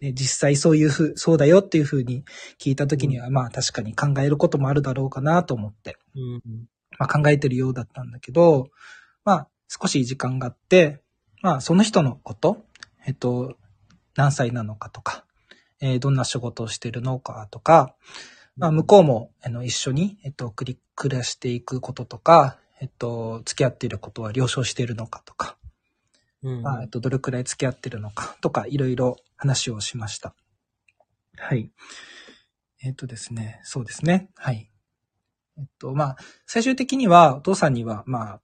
[0.00, 2.24] ね、実際そういうふう、そうだよっていうふうに
[2.58, 6.42] 聞いたときには、まあ確かに考えることもあるだろうかなと思って、うん。
[6.98, 8.70] まあ考えてるようだったんだけど、
[9.24, 11.00] まあ少し時間があって、
[11.42, 12.64] まあその人のこと、
[13.06, 13.56] えっと、
[14.16, 15.24] 何歳なのかとか、
[15.80, 17.94] えーどんな仕事をしてるのかとか、
[18.56, 25.56] まあ向こうも、あの、一緒に、えっと、繰り、暮らしていくこととか、えっと、付き合っていることは了承しているのかとか、
[26.42, 26.62] うん。
[26.62, 30.34] まあ、えっと、どれくらい付き合ってるのかとか、いろいろ話をしました。
[31.38, 31.70] はい。
[32.82, 34.30] えっとですね、そうですね。
[34.34, 34.68] はい。
[35.58, 38.40] えっと、まあ、最終的には、お父さんには、まあ、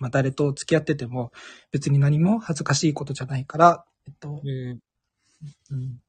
[0.00, 1.32] まあ、誰と付き合ってても、
[1.72, 4.80] 別に何も恥ずかしいことじゃないから、えっと、うん。
[5.70, 6.00] うん、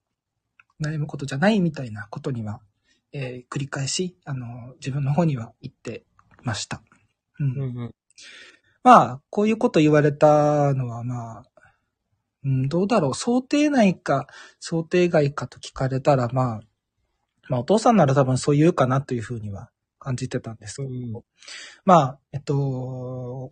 [0.86, 2.60] 悩むことじゃないみたいなことには、
[3.14, 6.04] えー繰り返し、あの、自分の方には言って
[6.44, 6.82] ました。
[7.40, 7.78] うんうん。
[7.78, 7.92] うん。
[8.84, 11.44] まあ、こういうこと言われたのは、まあ、
[12.44, 14.28] うん、どうだろう、想定内か、
[14.60, 16.62] 想定外かと聞かれたら、まあ、
[17.50, 19.70] まあ、お父さんなら多分そう言うかなというふうには
[20.00, 21.24] 感じてたんですけど、うん
[21.86, 23.52] まあ、えっと、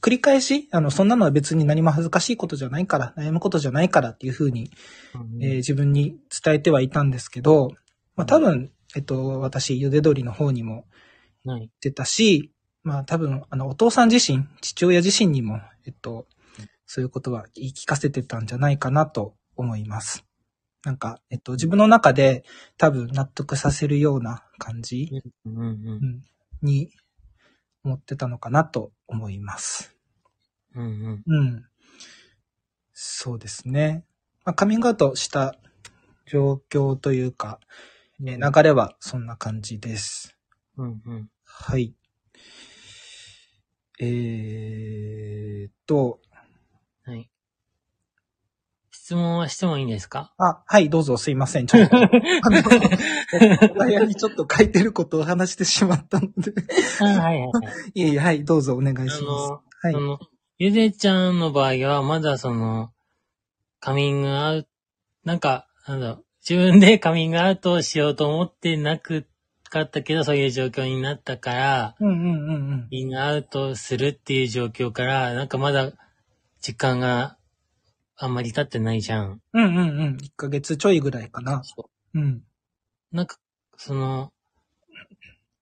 [0.00, 4.70] 繰り返し、あの、そんなのは別に何も恥ずかしいことじゃないから、悩むことじゃないからっていうふうに、
[5.40, 7.70] えー自分に伝えてはいたんですけど、
[8.16, 10.86] まあ多分、えっと、私、ゆで鶏の方にも
[11.44, 11.60] はい。
[11.60, 12.50] 言ってたし、
[12.82, 16.26] まあ多分、あの、お父さん自身、父親自身にも、えっと、
[16.86, 20.24] そういうことは言い聞かせてたんじゃないかなと思います。
[20.84, 22.44] なんか、えっと、自分の中で
[22.78, 25.10] 多分納得させるような感じ、
[25.44, 26.22] うん。
[26.62, 26.90] に
[27.84, 29.94] 思ってたのかなと思います。
[30.74, 30.84] うん。
[30.84, 31.24] うん。
[31.26, 31.64] うん。
[32.92, 34.04] そうですね。
[34.44, 35.56] まあ、カミングアウトした
[36.26, 37.60] 状況というか、
[38.22, 40.36] えー流れはそんな感じです。
[40.76, 41.02] うん。
[41.06, 41.28] うん。
[41.44, 41.94] はい。
[44.02, 46.20] えーっと、
[47.04, 47.28] はい。
[48.92, 50.32] 質問はしてもいいんですか？
[50.38, 51.66] あ、はい、どうぞすいません。
[51.66, 52.60] ちょっと、 あの、お
[53.84, 56.52] 悩みちょっと書いてることを話してしまったので。
[57.00, 57.50] あはいはいはい。
[57.94, 59.24] いえいえ、はい、どうぞお願いしあます。
[59.24, 60.00] の、はいそ。
[60.00, 60.18] の、
[60.58, 62.92] ゆでちゃんの場合は、まだその、
[63.80, 64.68] カミングアウト、
[65.24, 69.26] なんか、なんだろう、自分でカミングアウトをしようと思ってなく
[69.70, 72.88] かったけど、そういう状況になったから、うんうんうんうんカ。
[72.90, 75.92] ミングアウトするっていう状況から、なんかまだ
[76.60, 77.38] 時間が
[78.16, 79.40] あんまり経ってないじゃん。
[79.54, 80.16] うんうんうん。
[80.16, 81.62] 1ヶ月ちょいぐらいかな。
[82.14, 82.42] うん。
[83.12, 83.38] なんか、
[83.76, 84.32] その、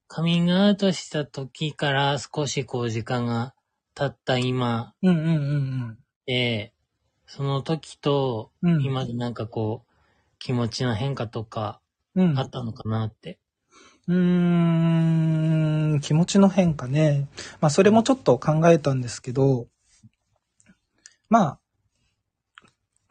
[0.09, 3.55] カミングアウトした時から少しこう時間が
[3.95, 5.31] 経った今うんうんう
[5.91, 6.73] んで、
[7.27, 8.75] その時とうん。
[8.77, 8.83] うん。
[8.83, 9.93] 今でなんかこう、
[10.39, 11.81] 気持ちの変化とか
[12.15, 13.39] うんあったのかなって。
[14.09, 17.29] うーん、気持ちの変化ね。
[17.61, 19.67] まあ、それもちょっと考えたんですけど、
[21.29, 21.59] ま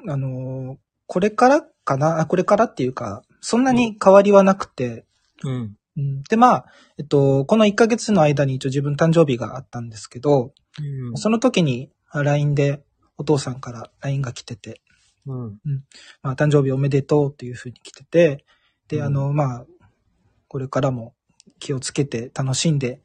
[0.06, 0.78] あ、あのー
[1.10, 2.20] これからかな？
[2.20, 5.06] あ、これからっていうか、そんなに変わりはなくて、
[5.42, 5.78] うん。
[5.96, 6.66] うん、で、まあ、
[6.98, 10.54] えっと、この1ヶ月の間に一応自分誕生日があったんですけど、
[11.10, 11.18] うん。
[11.18, 12.84] その時にあ LINE で
[13.18, 14.82] お父さんから LINE が来てて、
[15.26, 15.60] うん。
[16.22, 18.44] まあ、誕生日おめでとうっていう風に来てて、
[18.90, 19.66] で、うんあの、まあ、
[20.48, 21.14] これからも
[21.60, 23.02] 気をつけて楽しんで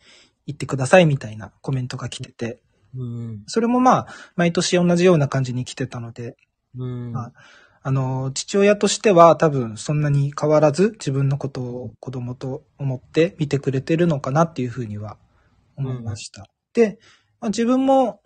[0.46, 2.60] いってくださいみたいなコメントが来てて、
[2.94, 3.42] うん。
[3.46, 6.36] それもまあ、毎年同じような感じに来てたので、
[6.76, 7.12] うん。
[7.12, 7.32] まあ
[7.84, 15.18] あの、父親としては多分そんなに変わらず自分のことを子供と思って見てくれてるのかなっていう風には
[15.76, 16.46] 思いました。
[16.74, 17.00] で、
[17.40, 18.20] まあ、自分も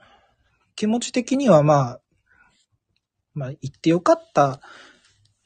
[0.74, 2.00] 気持ち的にはまあ、
[3.32, 4.60] まあ言ってよかった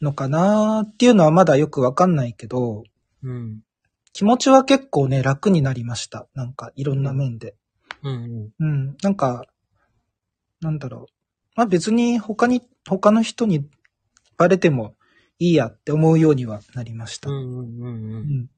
[0.00, 2.82] のかなっていうのはまだよくわかんないけど、
[3.22, 3.60] うん。
[4.12, 6.26] 気持ちは結構ね、楽になりました。
[6.34, 7.54] なんかいろんな面で。
[8.02, 8.50] うん。
[8.58, 8.96] うん。
[9.02, 9.44] なんか、
[10.60, 11.12] なんだろう。
[11.56, 13.68] まあ別に他に、他の人に
[14.36, 14.94] バレても
[15.38, 17.30] いいやって思うようにはなりました。
[17.30, 17.32] う。
[17.32, 17.82] うんうん。
[17.82, 18.40] うん。
[18.42, 18.50] ん。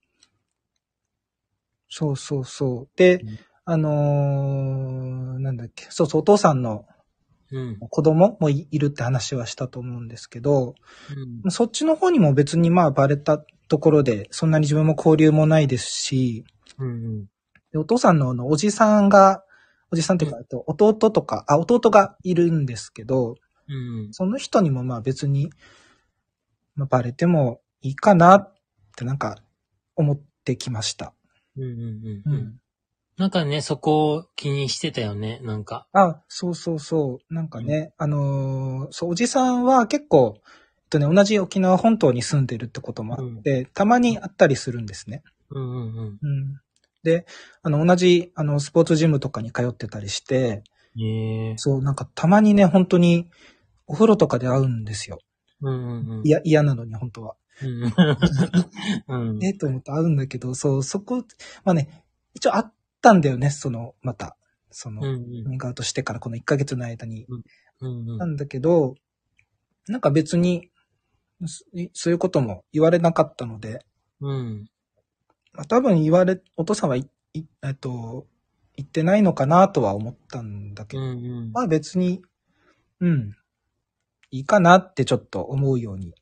[1.89, 2.97] そうそうそう。
[2.97, 5.87] でうん、あのーなんだっけ。
[5.91, 6.87] そうそう、お父さんの
[7.53, 7.79] うん。
[7.79, 10.75] 子供もいいるって話はしたと思うんですけど、
[11.45, 11.51] うん。
[11.51, 13.39] そっちの方にも別にまあバレた
[13.69, 16.45] ところで、そんなに自分も交流もないですし、
[16.79, 17.27] うん。
[17.73, 19.45] でお父さんのあのおじさんが、
[19.91, 23.37] おじさんっていうか、えっと弟とか、あ、弟がいるんですけど、
[23.69, 24.09] うん。
[24.13, 25.51] その人にもまあ別に、
[26.75, 28.55] まあ、バレてもいいかなっ
[28.97, 29.37] てなんか
[29.95, 31.13] 思ってきました。
[31.57, 32.59] うんうんうんううんん。
[33.19, 35.87] なんかね、そこを気にしてたよね、なんか。
[35.93, 37.35] あ、そうそうそう。
[37.35, 40.43] なんかね、あのーそう、おじさんは結構、えっ
[40.89, 45.23] とね、同じ沖縄本島に住んでるってこともあって、たまに会ったりするんですね。
[45.51, 46.19] うんうんうん。
[46.23, 46.61] うん。
[47.03, 47.27] で、
[47.63, 50.63] あの、同じ、あの、スポーツジムとかに通ってたりして、
[50.97, 51.55] へえ。
[51.57, 53.29] そう、なんかたまにね、本当に、
[53.87, 55.19] お風呂とかで会うんですよ。
[55.61, 56.27] うんうんうん。
[56.27, 57.37] いや、嫌なのに、本当は。
[57.63, 57.83] うん。
[59.09, 59.39] うん。
[59.45, 61.25] ええと思って会うんだけど、そう、そこ、
[61.65, 64.37] まあね、一応会ったんだよね、その、また。
[64.71, 67.27] その、うんカミンウトしてからこの1ヶ月の間に。
[67.29, 67.43] うん
[67.81, 68.19] うん。
[68.19, 68.95] なんだけど、
[69.89, 70.71] なんか別に、
[71.45, 73.85] そそういうことも言われなかったので、
[74.21, 74.65] うん。
[75.53, 78.27] まあ、多分言われ、お父さんはい、いえっと、
[78.77, 81.53] 言ってないのかなとは思ったんだけど、うんうん。
[81.53, 82.23] まあ別に、
[83.01, 83.37] うん、
[84.31, 86.15] いいかなってちょっと思うように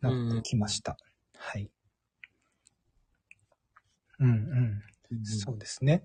[0.00, 0.98] なってきました。
[1.38, 1.70] はい。
[4.18, 4.32] うんう
[5.22, 5.24] ん。
[5.24, 6.04] そうですね。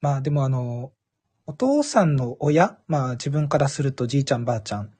[0.00, 0.92] まあでもあの、
[1.46, 4.92] お父さんの親、まあ自分からするとじいちゃんばあちゃん。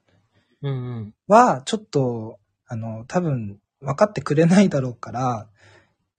[1.27, 5.49] は、ちょっと、あの、多分分かってくれないだろうから、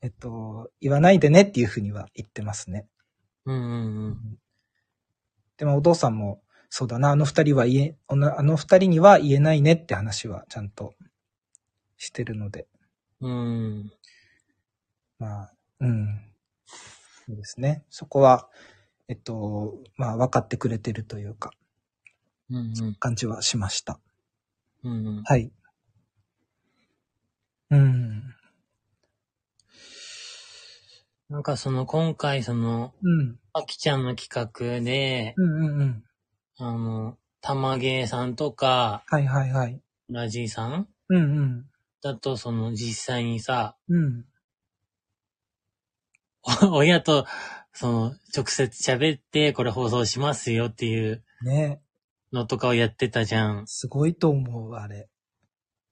[0.03, 2.87] えっと、言わないでねっていうふうには言ってますね。
[3.45, 4.39] うんうんうん。
[5.59, 10.95] でもお父さんも、そうだな、あの二人は言え、あのあの二人には言えないねって話はちゃんと
[11.99, 12.67] してるので、
[13.21, 13.93] うん。
[15.19, 16.30] まあ、うん。
[17.31, 17.85] そうですね。
[17.91, 18.49] そこは、
[19.07, 21.53] えっと、まあ分かってくれてるというか、
[22.51, 22.95] うんうん。
[22.99, 24.01] 感じはしました。
[24.83, 25.23] うんうん。
[25.23, 25.53] はい。
[27.71, 28.35] うん。
[31.29, 33.39] なんかその今回その、うん。
[33.53, 36.05] あきちゃんの企画で、うんうんうん。
[36.59, 39.81] あの、玉芸さんとか、はいはいはい。
[40.09, 41.67] ラジーさんうんうん。
[42.03, 44.25] だとその実際にさ、うん。
[46.43, 47.27] お 親と、
[47.73, 51.81] その、直接喋ってこれ放送しますよっていうね
[52.33, 53.67] のとかをやってたじゃん。
[53.67, 55.09] すごいと思う、あれ。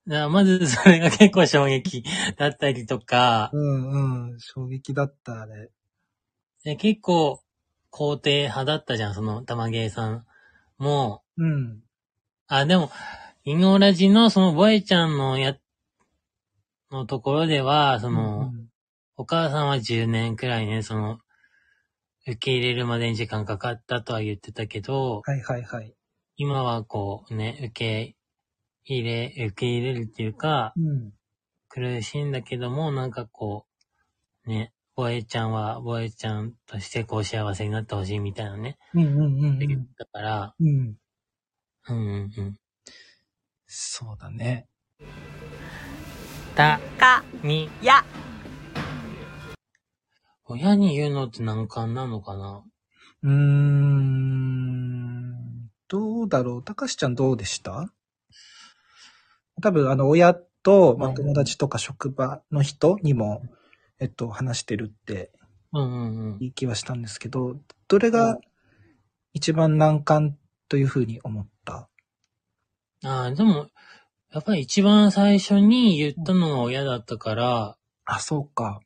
[0.05, 2.03] まずそれが結構衝撃
[2.37, 4.39] だったりとか、うんうん。
[4.39, 5.69] 衝撃だった、あれ。
[6.63, 7.41] で結構
[7.91, 10.25] 肯定派だったじゃん、その玉芸さん
[10.77, 11.23] も。
[11.37, 11.83] うん。
[12.47, 12.91] あ、でも、
[13.43, 15.57] イノラジのそのボエちゃんのや、
[16.91, 18.58] のところでは、その、うん
[19.19, 21.19] お母さんは10年くらいね、その、
[22.25, 25.93] 受け入れるまでに時間かかったとは言ってたけど、はいはいはい。
[26.37, 28.15] 今はこうね、受け
[28.85, 31.11] 入れ、受け入れるっていうか、うん。
[31.67, 33.65] 苦しいんだけども、なんかこ
[34.45, 39.87] う、ね、ボエちゃんはボエちゃんとしてこう幸せになってほしいみたいなね、うんうんうん言っうん。
[39.97, 40.95] たから、うん。
[41.89, 42.55] うんうんうん。
[43.67, 44.69] そうだね。
[46.55, 48.05] た、か、に、や、
[50.49, 52.63] 親に言うのって難関なのかな？
[53.23, 54.59] うーん。
[55.87, 56.63] どうだろう？
[56.63, 57.91] たかしちゃんどうでした？
[59.61, 63.41] 多分、あの、親と、まあ、うん友達とか職場の人にも、
[63.99, 65.31] えっと、話してるって
[65.73, 66.43] うんうんうん。
[66.43, 67.57] いい気はしたんですけど、
[67.87, 68.37] どれが
[69.33, 70.37] 一番難関
[70.69, 71.89] というふうに思った？
[73.03, 73.67] ああ、でも、
[74.31, 78.79] やっぱり一番最初に言ったのは親だったから、あ、そうか。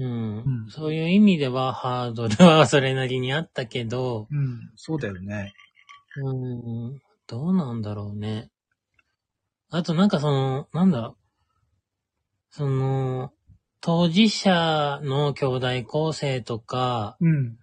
[0.00, 5.52] うん、うんそういう意味ではハードルはそれなりにあったけど、うん、そうだよね。
[6.16, 8.50] うん、どうなんだろうね。
[9.70, 11.14] あとなんかその、なんだ。
[12.50, 13.32] その、
[13.80, 17.56] 当事者の兄弟構成とかうん。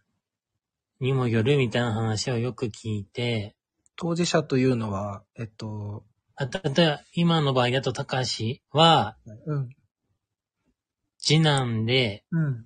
[1.00, 3.56] にもよるみたいな話をよく聞いて、
[3.96, 6.04] 当事者というのは、えっと、
[6.36, 9.70] あ例えば今の場合だと高橋はうん、
[11.20, 12.66] 次男で、うん、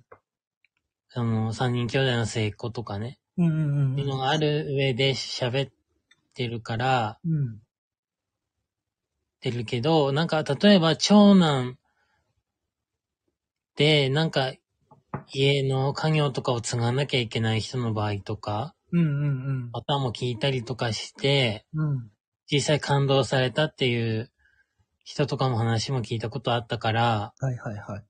[1.08, 3.48] その三人兄弟の末っ子とかね、うん、う
[3.90, 5.72] ん、っていうのがある上で喋っ
[6.34, 7.58] てるから、うん、っ
[9.42, 11.76] てるけど、なんか例えば長男
[13.74, 14.52] で、なんか
[15.32, 22.10] 家の家業とかを継がなきゃいけない人の場合とか、うん、うん、パターンも聞いたりとかして、うん、
[22.48, 24.30] 実際感動されたっていう
[25.02, 28.04] 人とかも話も聞いたことあったから、はいはいはい。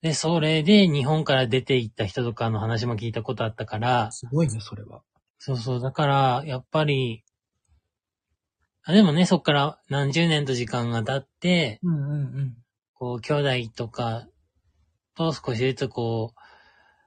[0.00, 5.02] で、それで日本から出て行った人とかの話も聞いたことあったから、すごいね、それは。
[5.38, 7.24] そうそう、だから、やっぱり、
[8.84, 12.56] あでもね、そっから何十年と時間が経って、うん、うん、うん。
[12.94, 14.26] こう、兄弟とか
[15.14, 16.40] と少しずつこう、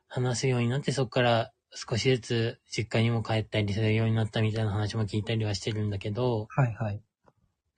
[0.07, 7.01] 話すようになって、そこから少しずつ実家にも帰ったりするようになったみたいな話も聞いたりはしてるんだけど、はいはい。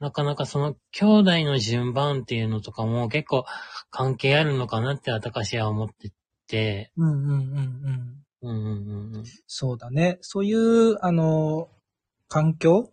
[0.03, 3.45] なかなかその兄弟の順番っていうのとかも結構
[3.89, 6.11] 関係あるのかなって私は思って
[6.45, 8.23] て、うんうんうんうん。
[8.41, 9.23] うんうんうんうん。
[9.47, 10.17] そうだね。
[10.19, 11.69] そういう、あの、
[12.27, 12.91] 環境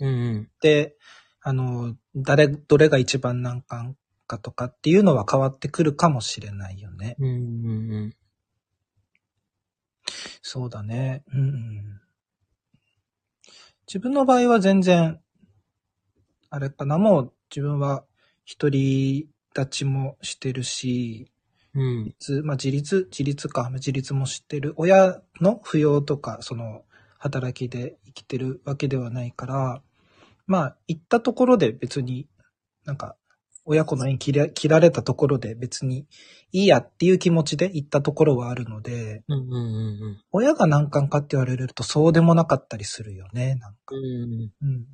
[0.00, 0.10] うんう
[0.42, 0.50] ん。
[0.60, 0.94] で、
[1.40, 3.96] あの、誰、どれが一番難関
[4.28, 7.16] かとかっていうのは変わってくるかもしれないよね。
[7.18, 8.16] うんうんうん。
[10.40, 11.24] そうだね。
[11.34, 12.00] うんうん。
[13.88, 15.20] 自分の場合は全然、
[16.52, 18.04] あれかな、もう自分は
[18.44, 19.26] 一人
[19.56, 21.32] 立ちもしてるし、
[21.74, 22.14] うん。
[22.44, 24.74] まあ自立、自立か、自立も知ってる。
[24.76, 26.82] 親の扶養とか、その、
[27.16, 29.82] 働きで生きてるわけではないから、
[30.46, 32.28] まあ、行ったところで別に、
[32.84, 33.16] なんか、
[33.64, 36.06] 親子の縁切ら切られたところで別に
[36.50, 39.58] いいやっていう気持ちで行ったところはあるので、うんうんう
[40.10, 43.94] ん親が難関かって言われるとそうでもなかったりするよね、なんか。
[43.94, 44.50] うん。
[44.60, 44.86] うん。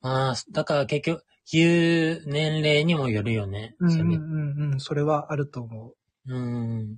[0.00, 3.76] まあ、だから結局、言う年齢にもよるよね。
[3.78, 6.34] うんうんそれうんうん、それはあると思う。
[6.34, 6.96] うん。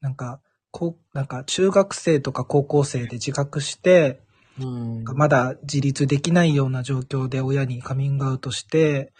[0.00, 4.20] なんか、こう、なんか中学生とか高校生で自覚して、
[4.60, 5.04] うん。
[5.04, 9.12] まだ自立できないような状況で親にカミングアウトして、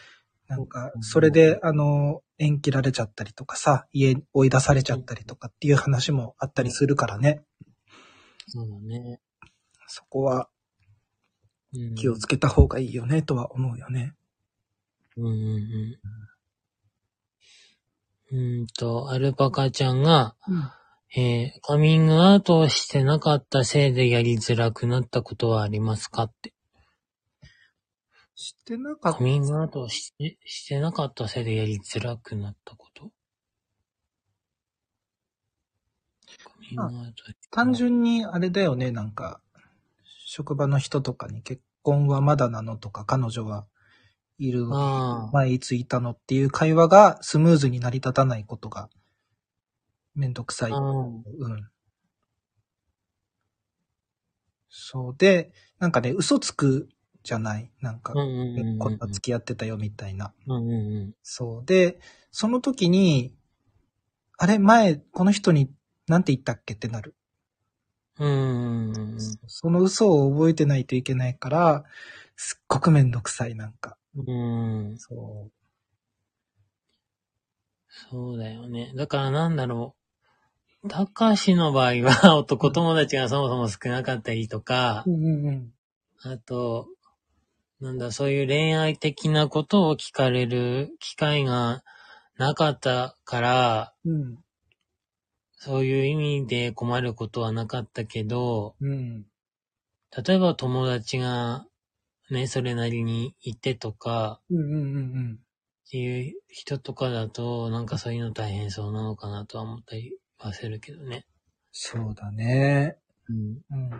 [0.48, 7.42] なんか、それで、あの、縁切られちゃったりとかさ、家に追い出されちゃったりとかっていう話もあったりするからね。
[8.46, 9.20] そうだね。
[9.86, 10.57] そこはうん
[11.96, 14.14] 気をつけた方がいいよね、とは思うよね。
[15.16, 15.32] うんうん
[18.30, 18.60] うん。
[18.60, 20.70] うんと、アルパカちゃんが、うん。
[21.16, 26.52] えーカミングアウトをしてなかったせいでやりづらくなったことはありますかって。
[28.34, 33.10] してなかっカミングアウトをして、してなかったせいでやりづらくなったこと？
[36.44, 39.40] カミングアウト単純にあれだよね、なんか、
[40.31, 43.66] 職場の人とかに結婚はまだなのとか、彼女は
[44.37, 44.66] いる
[45.33, 48.91] 前いついたのっていう会話がスムーズに成り立たないことが
[50.14, 50.70] めんどくさい。
[50.70, 51.70] うん。
[54.68, 56.91] そうで、なんかね、嘘つく
[57.22, 57.72] じゃない？
[57.81, 58.79] なんかうん、うんうんうん。
[58.79, 60.35] こんな付き合ってたよみたいな。
[61.22, 61.64] そう。
[61.64, 62.01] で、
[62.31, 63.35] その時に、
[64.37, 65.70] あれ、前、この人に
[66.07, 66.74] なんて言ったっけ？
[66.74, 67.14] ってなる。
[68.18, 71.84] うんその嘘を覚えてないといけないから、
[72.36, 73.96] すっごくめんどくさい、なんか。
[74.16, 74.88] うん。
[74.90, 74.98] うん。
[74.98, 75.50] そ
[78.10, 78.92] そうだよね。
[78.94, 79.94] だからなんだろ
[80.84, 80.88] う。
[80.88, 85.72] たかしの場合は男友達がそもそも少なかったりとかう。、うんうんうん。
[86.22, 86.86] あと、
[87.80, 91.82] なんだ、そういう恋愛的なことを聞かれる機会が
[92.36, 94.38] なかったから、うん。
[95.59, 99.26] そういう意味で困ることはなかったけど、うん。
[100.26, 101.66] 例えば友達が
[102.30, 105.38] ね、それなりにいてとか、うんうんうんうん。
[105.40, 111.26] っていう人とかだと、なんかそういうの大変そうなのかなとは思ったりはするけどね。
[111.72, 112.96] そうだね。
[113.28, 113.59] うん。
[113.70, 113.90] うん。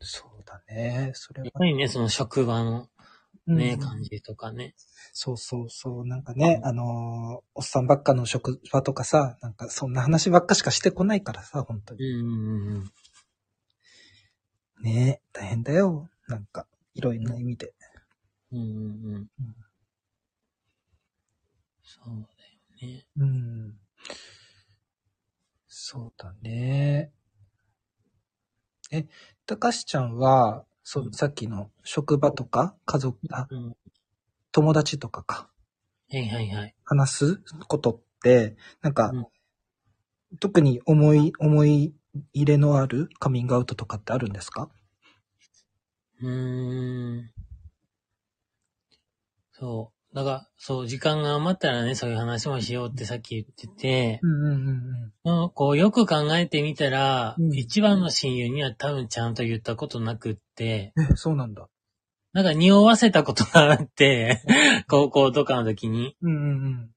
[0.00, 1.12] そうだね。
[1.14, 1.52] それはやっ。
[1.58, 2.88] ぱりね、その職場の
[3.54, 4.74] ね、うん感じとかね。
[5.12, 6.06] そうそうそう。
[6.06, 12.04] なんかね、あのーおっさんばっかの職場とかさ、なんかそんな話ばっかしかしてこないからさ、本当に。
[12.04, 12.92] うんうんうんうん。
[14.82, 16.08] ね大変だよ。
[16.28, 17.74] なんか、いろいろな意味で。
[18.52, 18.66] うんうん
[19.14, 19.28] うん。
[21.82, 23.06] そうだよね。
[23.16, 23.74] うん。
[25.68, 27.12] そうだね。
[28.90, 29.06] え、
[29.46, 33.76] たかしちゃんは、そうう、んさっきの職場とか、家族、あ、うん。
[34.52, 35.50] 友達とかか、
[36.10, 36.74] はいはいはい。
[36.86, 39.26] 話すことって、なんか、うん
[40.40, 41.94] 特に思い、思い
[42.34, 44.68] 入れのあるカミングアウトとかってあるんですか？
[46.20, 47.30] うーん。
[49.52, 49.97] そう。
[50.14, 61.04] だから、そう、時間が余ったらね、そういう話もしようってさっき言ってて、うんうんうんうんこう、よく考えてみたら、うん一番の親友には多分ちゃんと言ったことなくって、うん。
[61.04, 61.68] え、そうなんだ。
[62.32, 64.42] なんか匂わせたことがあって、
[64.88, 66.16] 高校とかの時に。
[66.22, 66.90] うんうんうん。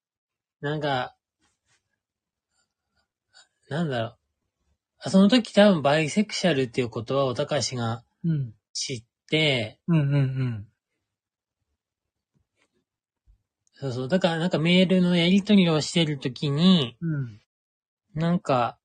[0.62, 1.16] なんか、
[3.70, 4.18] なんだろう。
[5.04, 8.54] あその時多分バイセクシャルっていうことは、おたかしがうん。
[8.74, 10.68] 知って、うんうんうん。
[13.82, 14.08] そうそう。
[14.08, 17.42] だからなんかメールのやり取りをしてる時に、うん。
[18.14, 18.78] なんか、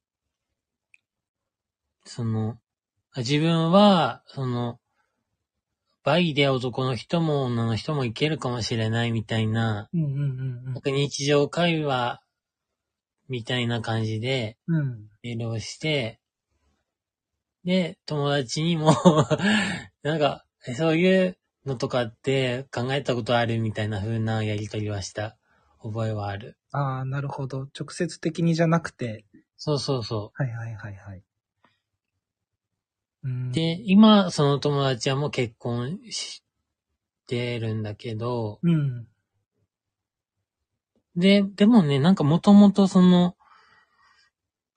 [2.06, 2.58] その、
[3.12, 4.80] あ自分は、その、
[6.02, 10.12] バイで男の人も女の人もいけるかもしれないみたいな、うんうんう
[10.70, 12.22] んなんか日常会話
[13.28, 15.10] みたいな感じでうん。
[15.22, 16.20] メールをして、
[17.64, 18.94] で、友達にも、
[20.02, 25.36] なんか、えそういうのとかって考えたことあるみたいな風なやりとりはした
[25.82, 26.56] 覚えはある。
[26.72, 27.68] ああ、なるほど。
[27.78, 29.24] 直接的にじゃなくて。
[29.56, 31.22] そうそうそはいはいはいはい。
[33.52, 36.44] で、今、その友達はもう結婚し
[37.26, 39.06] てるんだけど、うん。
[41.16, 43.36] で、でもね、なんかもともとその、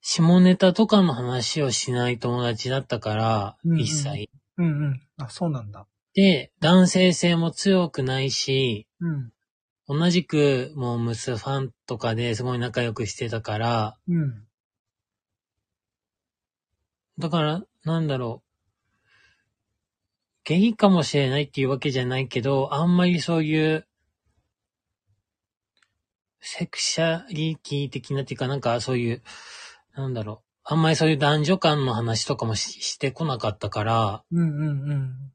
[0.02, 4.30] 下ネタとかの話をしない友達だったから、うんうん一切。
[4.58, 5.02] うんうん。
[5.18, 5.86] あ、そうなんだ。
[6.14, 9.32] で、男性性も強くないし、うん。
[9.88, 14.46] 同じくもうムスファンとかですごい仲良くしてたから、うん。
[17.18, 18.50] だから、なんだろう。
[20.46, 23.88] ゲイかもしれないっていうわけじゃないけど、あんまりそういう、
[26.40, 29.22] セクシャリティ的なっていうか、なんかそういう、
[29.96, 30.50] なんだろう。
[30.64, 35.34] あんまりそういう男女間の話とかもししてこなかったから、うんうんうん。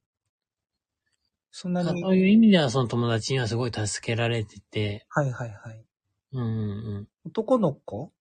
[1.57, 2.02] そんなに。
[2.02, 5.84] そういう意味ではその友達にはすごい助けられてて、はいはいはい。
[6.32, 6.46] うんう
[7.02, 8.12] ん男の子？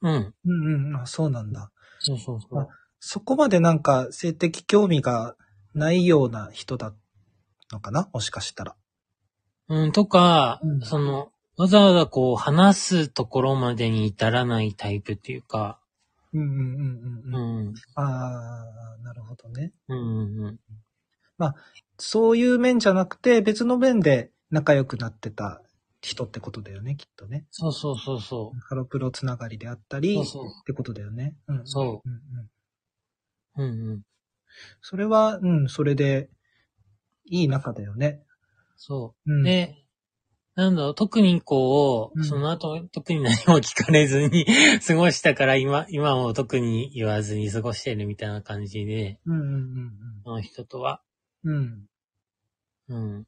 [0.00, 0.12] うん。
[0.14, 0.34] うん。
[0.44, 0.96] うんうん。
[0.96, 1.70] あ、そうなんだ。
[2.00, 2.68] そうそうそう。
[2.98, 5.36] そこまでなんか性的興味が
[5.74, 6.94] ないような人だ
[7.70, 8.08] のかな？
[8.14, 8.74] もしかしたら。
[9.68, 15.78] うん、とか、うんその、わざわざこう話すところまでに至らないタイプっていうか、
[16.32, 17.68] うんうんうんうんううん。
[17.68, 19.72] ん、ああ、なるほどね。
[19.88, 20.58] うん、うんうん。
[22.04, 25.62] そういう面じゃなくて別の面で仲良くなってた
[26.00, 27.46] 人ってことだよね、きっとね。
[27.52, 30.00] そうそうそうそハロプロつながりであったう。
[30.00, 30.64] り、っそうそう。
[30.66, 31.36] てことだよね。
[31.46, 33.70] うん、そうんうん。
[33.70, 34.02] うんうん。
[34.80, 36.28] それは、うん、それで、
[37.24, 38.20] いい仲だよね。
[38.76, 39.32] そう。
[39.32, 39.42] うん。
[39.44, 39.76] で、
[40.56, 44.44] なんだろう、特にこう、うんその後特に何も聞かれずに
[44.84, 49.92] 過ごしたから今、今も特に言わずに過ごしてるみたいな感じで、うんうん
[50.24, 51.00] その人とは。
[51.44, 51.86] うん
[52.88, 53.26] うん。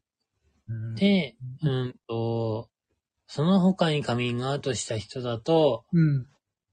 [0.96, 2.70] で、ううんと、
[3.26, 6.26] その他にカミングアウトした人だと、うん。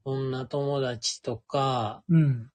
[0.04, 2.52] 女友達とか、うん。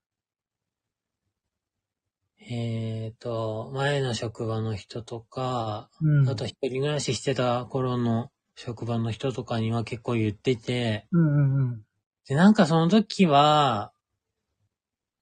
[2.49, 6.29] えっ、と、前の職場の人とか、うん。
[6.29, 11.83] あと一人暮らししてた頃の職場の人とかには結構言ってて、うんうんうん。
[12.29, 13.93] で、なんかその時は、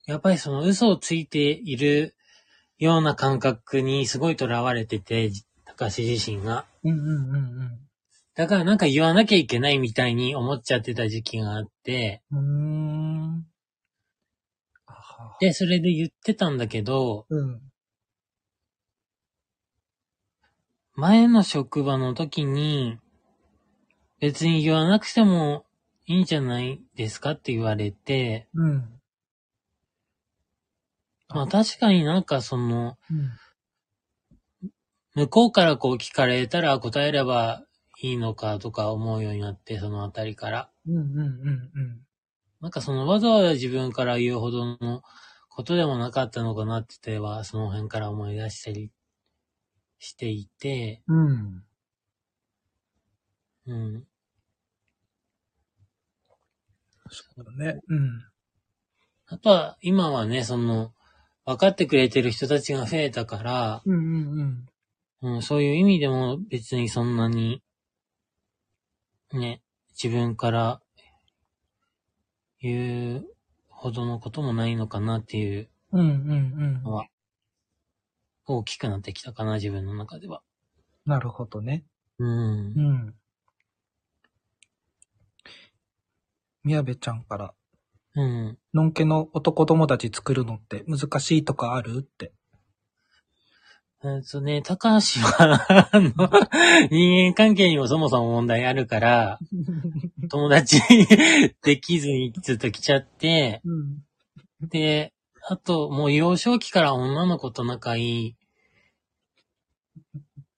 [0.06, 2.13] やっぱりその嘘をついている
[2.84, 5.30] ような感覚にすごい囚われてて、
[5.64, 6.66] 高橋自身が。
[6.84, 7.78] うんうんうんうん。
[8.34, 13.46] だからなんか言わなきゃいけないみたいに思っちゃってた時期があって、うーん。
[14.86, 17.60] あはで、それで言ってたんだけど、うん。
[20.96, 22.98] 前の職場の時に、
[24.20, 25.64] 別に言わなくても
[26.06, 29.00] いいんじゃないですかって言われて、うん。
[31.34, 33.30] まあ確かになんかその、うん。
[35.16, 37.64] 向こうからこう聞かれたら答えれば
[38.00, 40.70] いいのかとか思うようになって、そのあたりから。
[40.88, 42.00] うんうんうんうん。
[42.60, 45.02] なんかそのわざわざ自分から言うほどの
[45.50, 48.90] ことでもなかったのかなってては、その辺から思い出したり
[49.98, 51.64] していて、うん。
[53.66, 54.06] うん。
[57.10, 57.80] そうだね。
[57.88, 58.24] うん。
[59.26, 60.92] あとは、今はね、その、
[61.46, 64.66] 分かってくれてる人たちが増えたから、うんうん
[65.22, 65.34] うん。
[65.34, 67.62] うん、そういう意味でも別にそんなに、
[69.32, 70.80] ね、自分から
[72.60, 73.26] 言う
[73.68, 76.92] ほどのこともないのかなっていううんうんうんの。
[76.92, 77.06] は、
[78.46, 80.42] 大きくなってきたかな、自分の中では。
[81.04, 81.84] なるほどね。
[82.18, 82.82] うんう。
[83.10, 83.14] ん。
[86.62, 87.54] 宮部ちゃんから、
[88.16, 88.58] うん。
[88.72, 92.32] のんけの男友達作るのって難しいとかあるって。
[94.04, 96.10] えっとね、高橋は、あの、
[96.90, 99.38] 人間関係にもそもそも問題あるから、
[100.30, 100.78] 友達
[101.62, 104.68] できずにずっと来ちゃって、うん。
[104.68, 105.14] で、
[105.48, 108.36] あと、もう幼少期から女の子と仲いい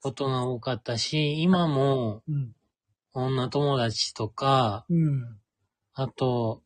[0.01, 2.53] ことが多かったし、今もうん。
[3.13, 5.39] 女友達とか、うん。
[5.95, 6.63] あと、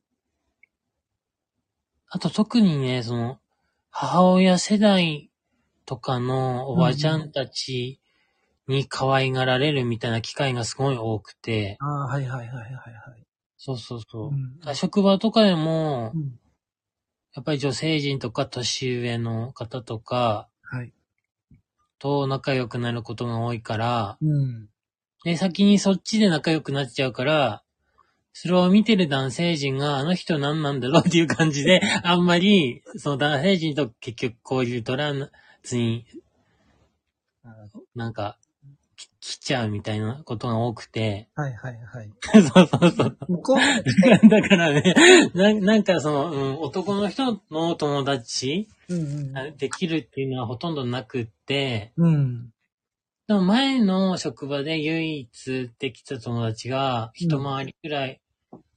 [2.13, 3.39] あと特にね、その、
[3.93, 5.31] 母親世代
[5.87, 8.01] とかのおばちゃんたち
[8.67, 13.27] に可愛がられるみたいな機会がすごい多くて、ああ、はいはいはいはいはい。
[13.57, 14.71] そうそうそうう。
[14.71, 16.41] ん職場とかでもう、ん。
[17.35, 20.93] やっぱり女性陣とか年上の方とかはい。
[22.01, 24.69] と仲良くなることが多いから、うん。
[25.23, 27.63] で、先にそっちで仲良くなっちゃうから、
[28.33, 35.13] それを見てる男性陣が、あの人何なんだろうっていう感じで、 あんまり、その男性陣と結局交流取ら
[35.63, 36.07] ずに、
[37.95, 38.39] なんか、
[38.97, 41.29] き来ちゃうみたいなことが多くて。
[41.35, 42.11] はいはいはい。
[42.53, 43.17] そうそうそう。
[43.29, 43.57] 向こう、
[44.29, 44.95] だからね、
[45.35, 52.53] ななんかその、うん、男の人の友達うんできるっていうのはほとんどなくって、うん。
[53.31, 53.35] うん。
[53.35, 58.21] でも前の職場で唯一できた友達が、一回りくらい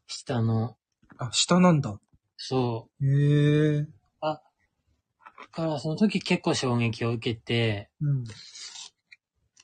[0.05, 0.77] 下の、
[1.17, 1.99] あ、下なんだ。
[2.37, 3.79] そへえ。
[3.79, 3.89] う。
[4.21, 4.41] だ
[5.51, 8.23] からその時結構衝撃を受けて、うん。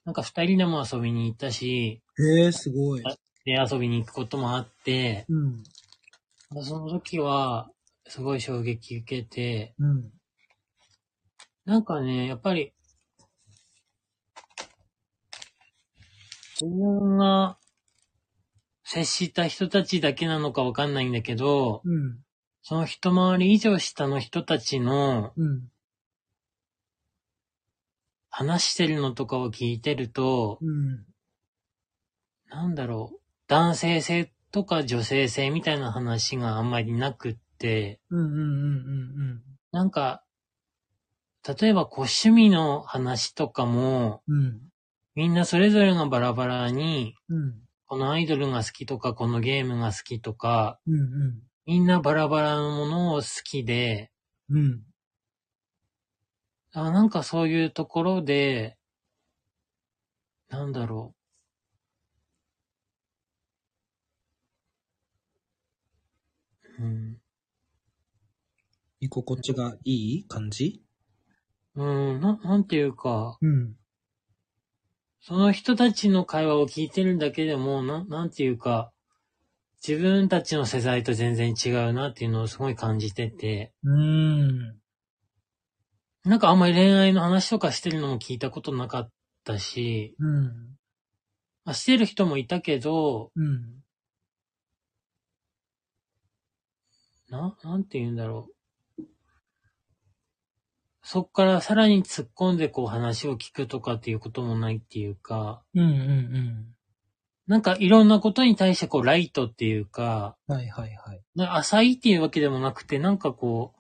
[0.05, 3.03] なんか二人でも遊びに行ったし、へえ、すごい。
[3.45, 5.63] で遊びに行くこともあって、うん。
[6.63, 7.69] その時は
[8.07, 10.11] すごい衝撃受けて、うん。
[11.65, 12.73] なんかね、やっぱり、
[16.61, 17.57] 自分が
[18.83, 22.19] 接した人たちだけなのかわかんないんだけど、うん。
[22.61, 25.31] その一回り以上下の人たちの。
[28.29, 31.05] 話してるのとかを聞いてると、うん。
[32.49, 37.99] なんだろう、男性性とか女性性みたいな話があんまりなくって、
[39.71, 39.91] なん。
[39.91, 40.23] か、
[41.59, 44.68] 例えばこう趣味の話とかも、うん。
[45.19, 45.23] うん。
[45.23, 47.53] みんなそれぞれがバラバラに、うん。
[47.87, 51.41] このアイドルが好きとか、このゲームが好きとか、うん。
[51.65, 54.11] みんなバラバラのものを好きで、
[54.49, 54.81] うん。
[56.73, 58.77] あなんかそういうところで、
[60.49, 61.15] なんだろ
[66.79, 66.83] う。
[66.83, 67.21] うん。
[69.01, 70.83] 居心地がいい感じ？
[71.75, 73.75] うん、な、なんていうか、うん。
[75.21, 78.91] その人たちの会話を聞いてるだけでも、な、なんていうか、
[79.85, 84.79] 自分たちの世代と全然違うなっていうのをすごい感じてて、うーん。
[86.25, 89.09] なんかあんまり恋愛の話とかしてるのも聞いたことなかっ
[89.45, 90.43] たし、うん。
[91.65, 93.83] まあ、してる人もいたけど、うん。
[97.29, 98.58] な、なんて言うんだろう。
[101.11, 105.81] そっからさらに突っ込んでこう話を聞くとかっていうこともないっていうか、うん。
[105.81, 106.65] うん。
[107.47, 110.57] なんかいろんなことに対してこうライトっていうか、うん。
[110.57, 111.21] はいはいはい。
[111.33, 113.79] な浅いっていうわけでもなくて、なんかこう、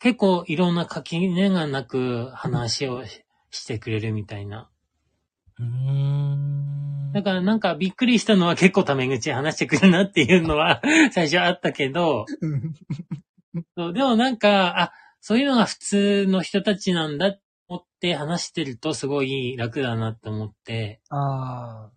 [0.00, 3.22] 結構いろんな垣根がなく話をし
[3.52, 4.68] してくれるみたいな。
[5.60, 7.12] うーん。
[7.14, 10.82] だからなんかびっくりしたのは結構タメ口話してくるなっていうのは
[11.12, 12.74] 最初あったけど、うん。
[13.76, 21.90] そうでもなんか、あ、そういうのが普通の人たちなんだって思って話してるとすごい楽だなって思って、あ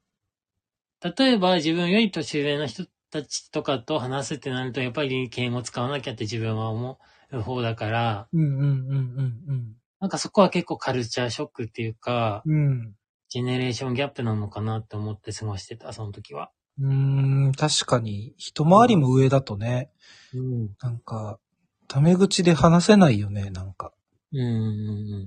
[1.01, 1.13] あ。
[1.17, 6.99] 例えば自分より年上の人たちとかと話すってなるとやっぱり敬語使わなきゃって自分は思
[7.32, 12.53] う方だから、うんうんうんうんなんかそこは結構カルチャーショックっていうか、うん。
[12.53, 12.95] うん。
[13.30, 16.51] ジェネレーションギャップなのかなって思って過ごしてた、その時は。
[16.80, 19.89] うーん、確かに、一回りも上だとね、
[20.34, 20.69] うん。
[20.80, 21.39] なんか、
[21.96, 23.93] タメ口で話せないよね、なんか。
[24.34, 24.52] うんうんう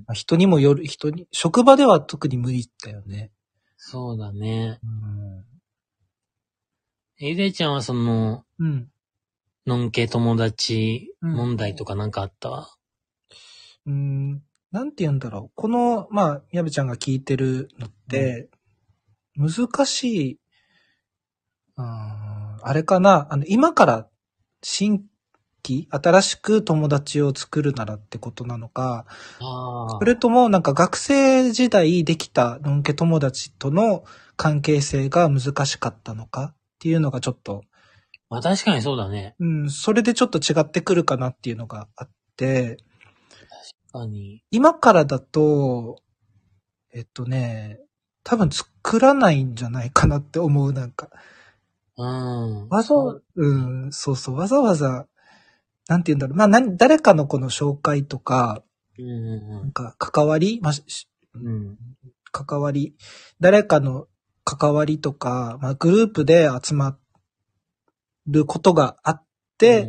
[0.00, 0.04] ん。
[0.06, 3.32] まあ人にもよる、人に、職場では特に無理だよね。
[3.78, 4.78] そうだね。
[4.82, 5.44] うん。
[7.20, 8.90] えゆでちゃんはその、うん。
[9.64, 12.68] のんけ友達うん問題とかなんかあった、
[13.86, 15.52] うーん、なんて言うんだろう。
[15.54, 18.50] この、まあ、みやべちゃんが聞いてるのって、
[19.36, 20.32] 難しい、
[21.78, 24.06] うあれかな、あの、今から
[24.62, 25.06] 新
[25.68, 29.06] 規、新しく友達を作るならってことなのか。
[29.38, 34.04] それともなんか学生時代できたのんけ友達との
[34.36, 37.62] 関係性が難しかったのかっていうのがちょっと、
[38.30, 39.34] まあ確かにそうだね。
[39.38, 42.78] うん、それでちょっと違ってくるかなっていうのがあって、
[43.92, 44.42] 確かに。
[44.50, 45.96] 今からだと、
[46.94, 47.80] えっとね、
[48.24, 51.08] 多分作らないんじゃないかなって思う、なんか。
[51.96, 52.68] うん。
[52.68, 53.56] わざわう
[53.86, 55.06] ん、そうそう、わざわざ、
[55.88, 56.36] なんて言うんだろう。
[56.36, 58.62] まあ、何、誰かのこの紹介とか、
[58.98, 60.72] なんか関わり、まあ。
[61.34, 61.76] うん。
[62.30, 62.94] 関わり、
[63.40, 64.06] 誰かの
[64.44, 66.98] 関わりとか、まあ、グループで集ま
[68.26, 69.24] ることがあっ
[69.56, 69.88] て、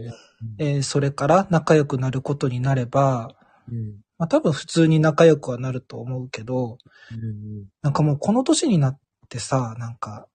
[0.57, 3.35] えーそれから仲良くなることになれば、
[3.69, 3.97] うん。
[4.17, 6.77] まあ、多分普通に仲良くはなると思うけど、
[7.11, 7.67] うん。
[7.81, 10.27] なんかもうこの年になってさ、なんか、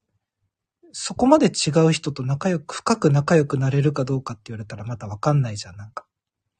[0.96, 6.06] そこまで違う人と仲良く、深く仲良くなれるかどうかって言われたらまたわかんないじゃん、なんか。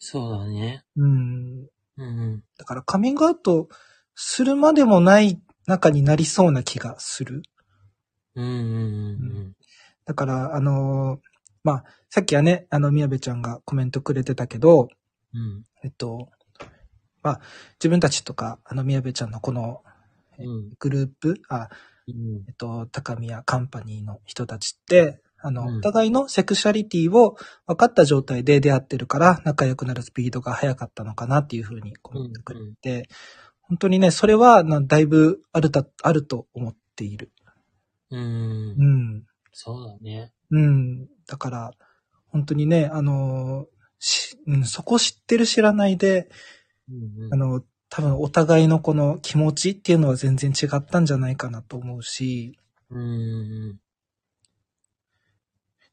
[0.01, 0.85] そうだね。
[0.97, 1.67] うん。
[1.97, 2.43] うん。
[2.59, 3.69] だからカミングアウト
[4.17, 7.43] するまでもない仲になりそうな気がする。
[8.35, 8.59] うんうんう
[9.51, 9.53] ん
[10.05, 11.21] だから、あのー
[11.63, 14.89] まあ、さっきはね、あの、宮部ちゃんがコメントくれてたけど、
[15.33, 15.63] うん。
[15.83, 16.29] えっと、
[17.23, 17.41] まあ、
[17.79, 19.83] 自分たちとか、あの、宮部ちゃんのこの
[20.39, 20.73] うん。
[20.79, 21.69] グループ、あ、うん
[22.09, 27.37] えっと、高宮カンパニーの人たちって、あの、うんお互いのセクシャリティを
[27.67, 33.09] 分かった状態で出会ってるから、仲良くなるスピードが速かったのかなっていうふうにコメントくれて、
[33.61, 37.33] 本当にね、それは、なだいぶあるた、あると思っている。
[38.11, 38.21] うん。
[38.21, 38.25] う
[39.19, 39.23] ん。
[39.53, 40.33] そうだね。
[40.51, 41.07] うん。
[41.27, 41.71] だから、
[42.29, 43.67] 本当にね、あの
[43.99, 46.29] し、うん、そこ知ってる知らないで、
[46.89, 47.65] うんうんあの、
[47.97, 52.59] 多分お互いのこの気持ちっていうのは全然違ったんじゃないかなと思うし、
[52.91, 53.79] うん。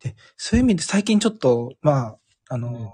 [0.01, 2.17] で、そういう意味で最近ちょっと、まあ、
[2.49, 2.89] あの、うん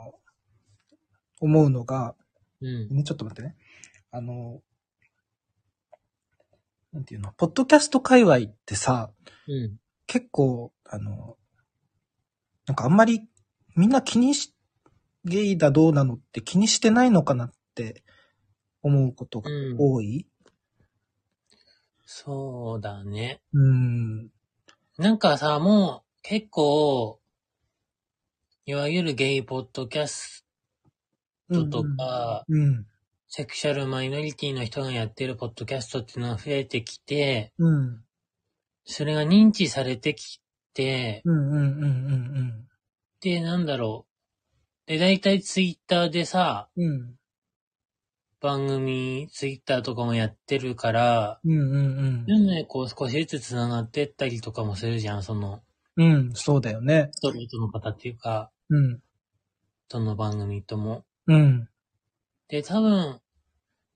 [1.40, 2.16] 思うのが、
[2.62, 2.90] うん。
[2.90, 3.56] ね、ちょっと待ってね。
[4.10, 4.60] あの、
[6.92, 9.12] なんていうの、ポッドキャスト界隈ってさ、
[9.48, 9.78] うん。
[10.08, 11.38] 結構、あの、
[12.66, 13.30] なんかあんまり
[13.76, 14.56] みんな気にし、
[15.26, 18.04] ゲイだどうなのって気にしてないのかなって
[18.88, 19.78] 思うことがうん。
[19.78, 20.26] 多い？
[22.06, 23.42] そうだね。
[23.54, 24.30] うん。
[24.98, 27.20] なんかさ、もう結構、
[28.66, 30.46] いわゆるゲイポッドキャス
[31.54, 32.86] トとか、うん。
[33.28, 38.04] セクシャルマイノリティの人がやってるポッドキャストっていうのが増えてきて、うん。
[38.86, 40.42] それが認知されてき
[40.74, 41.52] て、うん。
[41.52, 41.56] うん。
[41.56, 41.60] うん。
[41.60, 41.60] う
[41.90, 42.68] ん。
[43.20, 44.06] で、なんだろ
[44.88, 44.90] う。
[44.90, 46.86] で、大体ツイッターでさ、うん。
[46.86, 47.17] うん。
[48.42, 51.52] 番組、ツイッターとかもやってるから、うん。
[51.52, 51.82] う
[52.22, 52.26] ん。
[52.26, 55.62] でもね、こう少しずつ繋がってったりとかもするじゃん、その、
[55.96, 56.32] うん。
[56.34, 57.10] そうだよね。
[57.14, 59.00] ストレートの方っていうか、うん。
[59.90, 61.04] どの番組とも。
[61.28, 61.68] うん。
[62.50, 63.20] で、多分、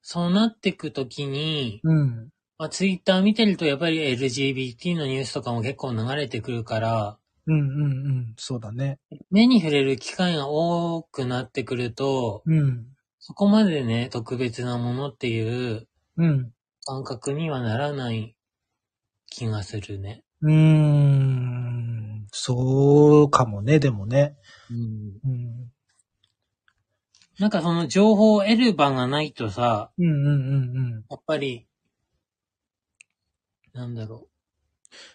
[0.02, 2.30] そうなってくときに、うん。
[2.58, 7.18] まあ、ツイッター見てるとやっぱり LGBT のニュースとかも結構流れてくるから、
[7.48, 7.60] うん。
[7.60, 7.82] うん。
[7.84, 8.34] うん。
[8.38, 9.00] そうだね。
[9.32, 12.88] 目に触れる機会が多くなってくると、うん。
[13.24, 16.52] そこまでね、特別なものっていううん。
[16.86, 18.36] 感覚にはならない
[19.30, 20.24] 気がするね。
[20.42, 22.28] うーん。
[22.32, 24.36] そうかもね、でもね。
[24.72, 25.20] うん。
[25.24, 25.72] うん。
[27.38, 31.06] なんかその情報を得る場がないとさ、うんうんうんうん。
[31.08, 31.68] やっぱり、
[33.74, 34.28] なんだろ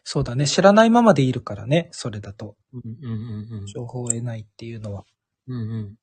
[0.04, 0.46] そうだね。
[0.46, 2.56] 知らないままでいるからね、それだと。
[2.72, 2.78] う。
[2.78, 5.04] うんうんうん情報を得ないっていうのは。
[5.48, 5.56] うん。
[5.56, 5.94] うんうん。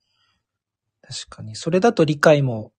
[1.04, 1.56] 確かに。
[1.56, 2.72] それだと理解も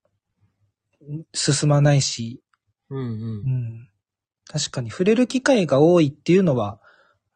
[1.02, 2.42] ん進まないし、
[2.90, 3.50] うんうんう。
[3.50, 3.88] ん。
[4.46, 6.80] 確かに触れる機会が多いっていうのは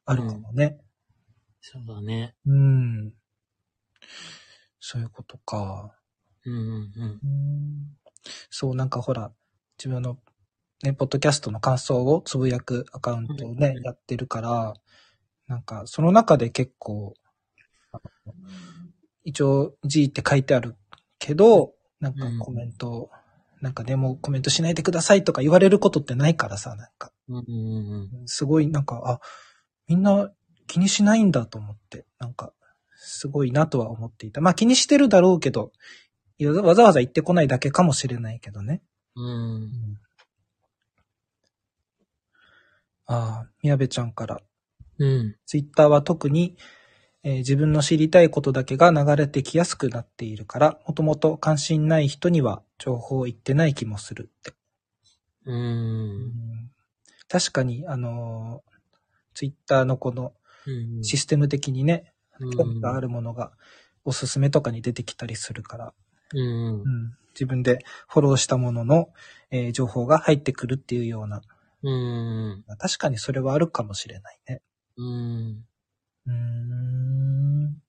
[0.05, 0.79] あるかもね。
[1.61, 2.35] そうだね。
[2.47, 3.13] うん。
[4.81, 5.95] そういうことか。
[6.45, 7.21] うんうんうん。
[7.23, 7.99] うん
[8.51, 9.33] そう、なんかほら、
[9.79, 10.19] 自分の
[10.83, 14.75] ね、ポッドキャストの感想をつぶやくアカウントをね、うんやってるから、
[15.49, 17.15] なんかその中で結構、
[19.25, 20.77] 一応 G って書いてある
[21.19, 23.11] けど、なんかコメント、
[23.61, 28.29] なんかでもコメントしないでくださいとか言われることってないからさ、なんか、うんうんうん。
[28.29, 29.21] すごいなんか、あ、
[29.89, 30.31] みんな
[30.67, 32.53] 気にしないんだと思って、なんか、
[32.97, 34.41] すごいなとは思っていた。
[34.41, 35.73] まあ気にしてるだろうけど、
[36.65, 38.83] わざわざ言ってこないだけかもしれないけどね。
[39.17, 39.99] うん。
[43.07, 44.41] ああ、宮部ちゃんから。
[44.99, 45.37] うん。
[45.47, 46.57] ツイッターは特に、
[47.25, 54.53] えー自分の知りたいことだけが流れてきやすくなっているから、もともと関心ない人には情報を言ってない気もするって。
[55.47, 55.53] う。
[55.53, 56.71] うんん
[57.29, 58.79] 確かに、あのー
[59.35, 60.33] ツイッターのこの
[60.67, 61.05] うん。
[61.05, 63.53] システム的にね、うん興味があるものが
[64.05, 65.95] おすすめとかに出てきたりするから、
[66.35, 66.85] うんう。
[66.85, 66.85] ん
[67.35, 69.09] 自分でフォローしたものの、
[69.51, 71.41] えー情報が入ってくるっていうような、
[71.83, 72.65] うん。
[72.79, 74.63] 確かにそれはあるかもしれないね。
[74.97, 75.65] うん。
[76.29, 77.83] うーん。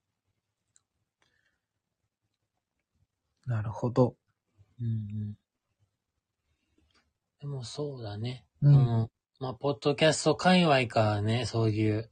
[3.45, 4.15] なるほど。
[4.81, 5.33] うん。
[7.41, 8.45] でもそうだね。
[8.61, 9.09] うん
[9.39, 12.09] まあ、ポッドキャスト界隈からね、そういう、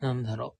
[0.00, 0.56] なんだろ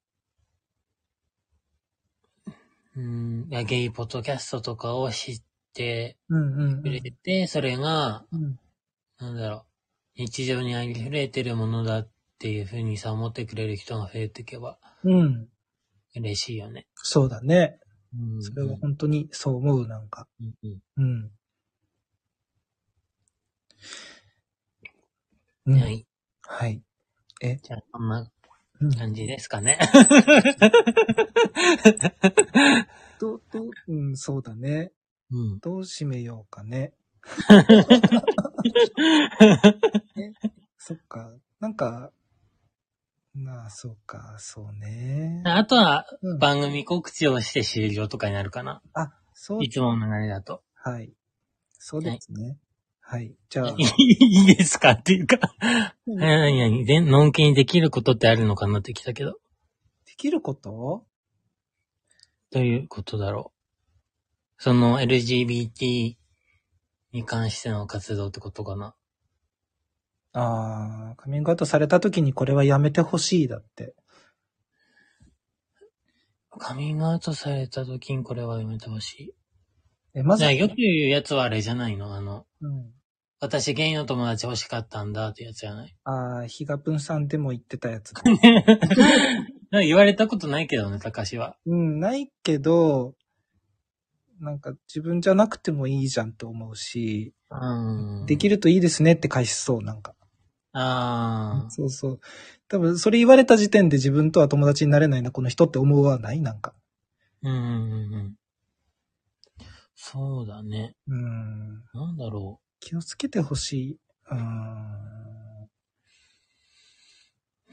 [2.96, 3.00] う。
[3.00, 5.42] うん、ゲイポッドキャストとかを知っ
[5.74, 8.58] てうんうんうんくれて、それが、うん。
[9.18, 9.66] なんだろ
[10.16, 12.08] う、日常にありふれてるものだっ
[12.38, 15.48] ていうふうにさ、思ってくれる人が増えていけばうん。
[16.16, 16.86] 嬉しいよね。
[16.94, 17.78] そうだね。
[18.14, 18.42] うん。
[18.42, 20.26] それは本当にそう思う、なんか。
[20.40, 21.30] うんうんうん。
[25.66, 25.80] うん。
[25.80, 26.06] はい。
[26.42, 26.82] はい。
[27.40, 28.30] え、じゃあ、こんな
[28.80, 29.78] うん、感じですかね。
[33.20, 34.92] どう、どう、うん、そうだね。
[35.30, 35.58] うん。
[35.58, 36.92] どう締めようかね。
[40.16, 40.32] え、
[40.78, 41.34] そっか。
[41.60, 42.12] なんか、
[43.44, 45.42] なあ、そうか、そうね。
[45.44, 48.82] あとはうん番組告知をして終了とかになるかな。
[48.94, 50.62] あ、そうい、つもの流れだと。
[50.74, 51.12] はい。
[51.78, 52.58] そうですね。
[53.00, 53.34] はい。
[53.48, 53.82] じゃあ、い
[54.52, 55.38] いですかっていうか。
[56.06, 59.38] 何々、で、のんきにできることってあるのかなってきたけど。
[60.06, 61.06] できること？
[62.50, 64.62] どういうことだろう。
[64.62, 66.16] その LGBT
[67.12, 68.94] に関しての活動ってことかな。
[70.40, 73.94] ああ、カミングアウトされた時にこれはやめてほしいだって。
[76.60, 79.34] カミングアウトされた時にこれはやめてほしい。
[80.14, 82.14] え、まずじゃあ、よく言うやつはあれじゃないの？
[82.14, 82.92] あの、うん。
[83.40, 85.96] 私ゲイの友達欲しかったんだってやつじゃない？
[86.04, 88.22] ああ、ヒガプンさんでも言ってたやつだ。
[88.26, 91.56] なんか言われたことないけどね、高しは。
[91.66, 93.14] うん、ないけど、
[94.40, 98.26] なんか自分じゃなくてもいいじゃんと思うし、うん。
[98.26, 100.14] できるといいですねって返しそう、なんか。
[100.72, 101.70] ああ。
[101.70, 102.20] そうそう。
[102.68, 106.40] 多分、それ言われた時点で自分とは友達になれないな、この人って思わない？
[106.40, 106.74] なんか。
[107.42, 108.38] うんうんうんうん。
[109.96, 110.94] そうだね。
[111.08, 111.84] うん。
[111.94, 113.98] なんだろ気をつけてほしい。
[114.30, 114.38] うん。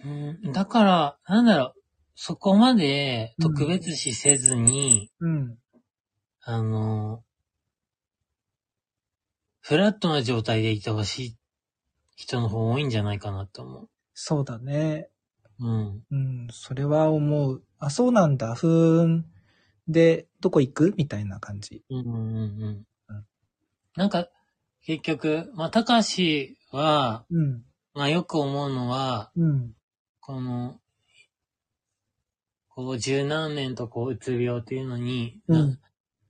[0.03, 0.07] う。
[0.07, 1.81] うん、だから、なんだろう。
[2.15, 5.57] そこまで特別視せずに、うん。
[6.41, 7.23] あの、
[9.61, 11.37] フラットな状態でいてほしい
[12.15, 15.09] 人の方多いんじゃないかなと思そうだね。
[15.59, 15.67] う。
[15.67, 16.03] うん。
[16.11, 17.63] うん、それは思う。
[17.79, 19.25] あ、そうなんだ、ふーん。
[19.87, 20.93] で、どこ行く？
[20.97, 21.83] みたいな感じ。
[21.89, 23.25] うんうんうんううんん。
[23.95, 24.27] なんか、
[24.83, 27.63] 結局、まあ、たかしは、うん。
[27.93, 29.73] まあ、よく思うのは、うん。
[30.19, 30.79] この、
[32.69, 35.79] こう、十何年とこう、うつ病っていうのにな,、うん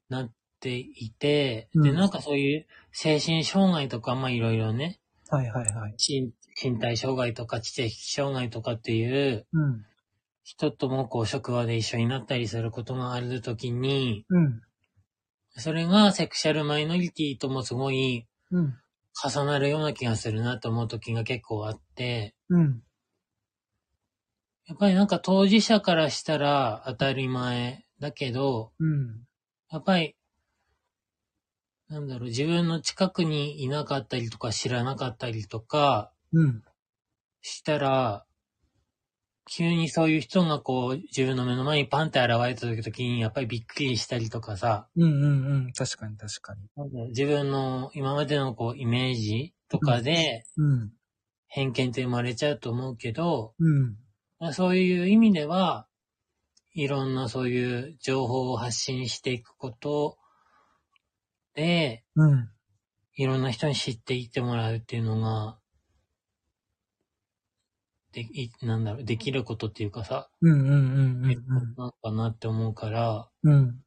[0.09, 4.99] なっていて、うんで、なんかそういう精神障害とか、まあ、いろいろね、
[5.29, 5.95] はいはいはい。
[5.97, 9.85] 身身体障害とか知的障害とかっていううん。
[10.43, 14.61] 人ともこう、職場で一緒になったりすることがあるときに、うん。
[15.57, 18.75] それがセクシャルマイノリティともすごいうん。
[19.23, 22.81] 重なるような気がするなと思うときが結構あって、うん。
[24.67, 29.25] やっぱりなんか当事者からしたら当たり前だけど、うん。
[29.69, 30.14] やっぱり、
[31.95, 36.61] なんだろう、自分の近くにいなかったりとか知らなかったりとかうん。
[37.41, 38.25] したら、
[39.49, 45.71] 急にそういう人がこう、自分の目の前にパンって現れた時に、やっぱりびっくりしたりとかさ、うんうんうん。
[45.71, 46.67] 確かに確かに。
[46.75, 50.91] なんだろう自分の今までのこう、イメージとかでうん。
[51.47, 53.95] 偏見って生まれちゃうと思うけど、うん。
[54.39, 55.87] まあそういう意味では、
[56.73, 60.24] いろんなそういう情報を発信していくことで、
[62.15, 62.49] うん。
[63.15, 65.57] いろんな人に知っていってもらうっていうのが、
[68.13, 70.69] で、い、なんだろう、できることっていうかさ、うんうん
[71.25, 71.45] うん
[71.77, 73.53] なのかなって思うから、うん。
[73.53, 73.85] うん。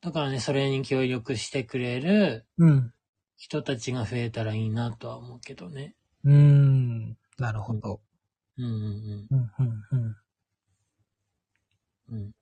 [0.00, 2.92] だからね、それに協力してくれるうん。
[3.36, 5.94] 人たちが増えたらいいなとは思うけどね。
[6.24, 7.16] うん。
[7.38, 8.00] なるほど。
[8.58, 8.72] うんうん
[9.30, 9.98] うんうんうん。
[9.98, 10.16] うん。
[12.10, 12.32] うん。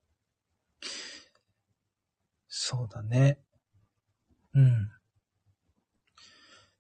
[2.99, 3.39] そうだね。
[4.55, 4.91] うん。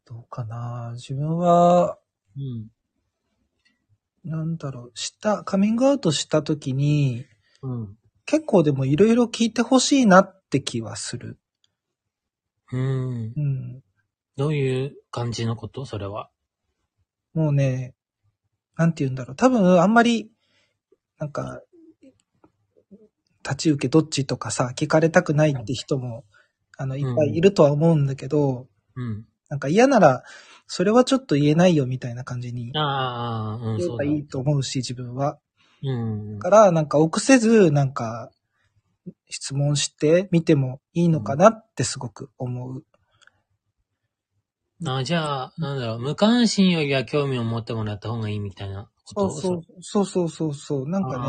[0.06, 1.98] どうかな自分は、
[2.36, 2.68] うん。
[4.24, 7.24] なんだろう、した、カミングアウトした時に、
[7.62, 7.96] うん。
[8.26, 11.38] 結構でもいろいろ聞いてほしいなって気はする。
[12.72, 13.32] うん。
[13.36, 13.82] うん。
[14.36, 15.86] どういう感じのこと？
[15.86, 16.30] それは。
[17.32, 17.94] もうね、
[18.76, 19.36] なんて言うんだろう。
[19.36, 20.30] 多分あんまり、
[21.18, 21.62] なんか、
[23.48, 26.24] 立ち受けどっちとかさ、聞かれたくないって人も、
[26.76, 29.24] あの、いっぱいいるとは思うんだけど、うん。
[29.48, 30.22] なんか嫌なら、
[30.66, 33.96] それはちょっと言えないよみたいな感じにああ、うん、言え。
[33.96, 35.38] ばいいと思うし、自分は。
[35.82, 36.38] うん。
[36.38, 38.30] から、なんか臆せず、なんか、
[39.30, 42.84] 質問してみてもいいのかなってすごく思う。
[44.86, 49.30] あじゃあ、なんだろう、無関心よりは興味を持ってもらった方がいいみたいなこと？
[49.30, 50.88] そうそう、そうそうそうそう。
[50.88, 51.24] なんかね、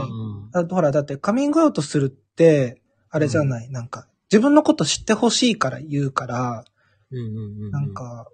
[0.53, 7.71] ああほら、だってカミングアウトするって、あれじゃない、なんか、自分のこと知ってほしいから言うから、ーうんうんうん。
[7.71, 8.27] なん、か、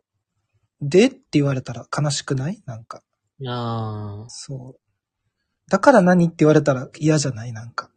[0.81, 2.61] でって言われたら悲しくない？
[2.65, 3.01] なんか、
[3.47, 4.79] あそう。
[5.69, 7.53] だから何って言われたら嫌じゃない？
[7.53, 7.89] なんか。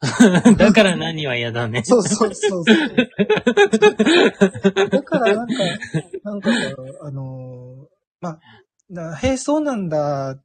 [0.00, 0.40] あ。
[0.58, 1.82] だから何は嫌だね。
[1.84, 2.76] そうそうそうそう。
[4.90, 5.54] だからなんか、
[6.24, 6.50] なんか、
[7.02, 7.86] あのー
[8.20, 8.40] まあ、
[8.90, 10.42] なへえ、そうなんだって、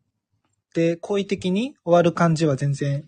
[1.01, 3.05] 好意的に終わる感じは全然、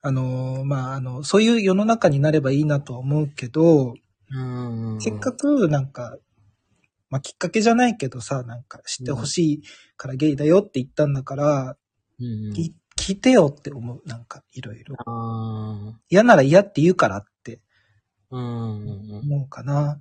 [0.00, 3.94] あのーまあ、あの、そういう世の中になればいいなとは思うけど、
[4.30, 4.40] う
[4.96, 5.00] ん。
[5.00, 6.16] せっかくなんか、
[7.10, 9.62] まあ、きっかけじゃないけどさ、なんか知ってほしい
[9.96, 11.76] からゲイだよって言ったんだから、
[12.20, 12.52] うん。
[12.52, 14.02] き聞いてよって思う。
[14.06, 14.96] なんか、いろいろ。
[16.10, 17.60] 嫌なら嫌って言うからって。
[18.30, 19.98] 思うかな。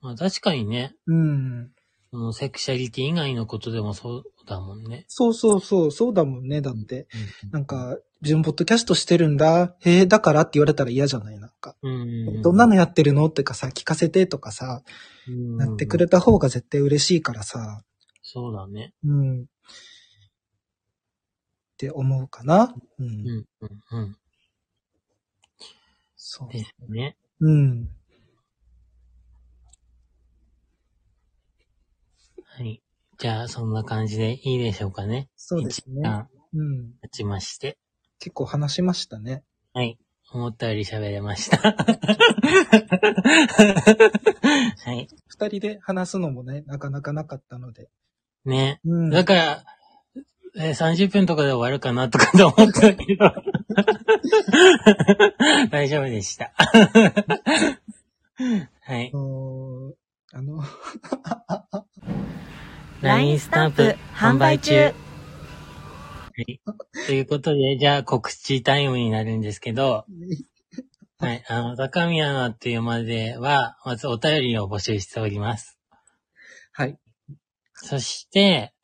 [0.00, 1.70] まあ確かにね、うん。
[2.10, 5.04] そのセクシャリティ以外のことでもそうだもんね。
[5.08, 6.60] そうそうそう、そうだもんね。
[6.60, 7.06] だって、
[7.42, 9.74] うんなん、か、自分ポッドキャストしてるんだ。
[9.80, 11.76] へえ、だからって言われたら嫌じゃないなんか。
[11.82, 12.42] うん。
[12.42, 14.82] どんなのやってるのってかさ、聞かせてとかさ、
[15.28, 17.82] うんなってくれた方が絶対嬉しいからさ、
[18.22, 18.92] そうだね。
[19.04, 19.42] うん。
[19.42, 19.46] っ
[21.78, 22.74] て思うかな。
[22.98, 23.06] うん。
[23.06, 24.16] うんうんうん。
[26.16, 26.52] そう。
[26.52, 27.16] ですね。
[27.40, 27.88] うん。
[32.44, 32.82] はい。
[33.20, 35.28] じゃあ、そんな感じでいいでしょうかね。
[35.36, 36.24] そうですね。
[36.54, 36.94] うん。
[37.02, 37.76] 経ちまして。
[38.18, 39.44] 結構話しましたね。
[39.74, 39.98] はい。
[40.32, 41.58] 思ったより喋れました。
[41.68, 41.74] は
[44.94, 45.06] い。
[45.26, 47.90] 二人で話すのもね、なかなかなかったので。
[48.46, 48.80] ね。
[48.86, 49.10] うん。
[49.10, 49.64] だから、
[50.56, 53.34] えー30分とかで終わるかなとかと思ったけど。
[55.70, 56.54] 大丈夫でした。
[58.80, 59.16] はいあ。
[59.18, 59.94] のー
[60.32, 60.62] あの、
[63.02, 64.74] LINE スタンプ販売中。
[64.84, 64.92] は
[66.46, 66.60] い。
[67.06, 70.04] ということで、じゃあ告知タイムになるんですけど、
[71.18, 71.42] はい。
[71.48, 75.78] あの、高宮のっていうまでは、まずお便りを募集しております。
[76.72, 76.98] はい。
[77.72, 78.74] そして、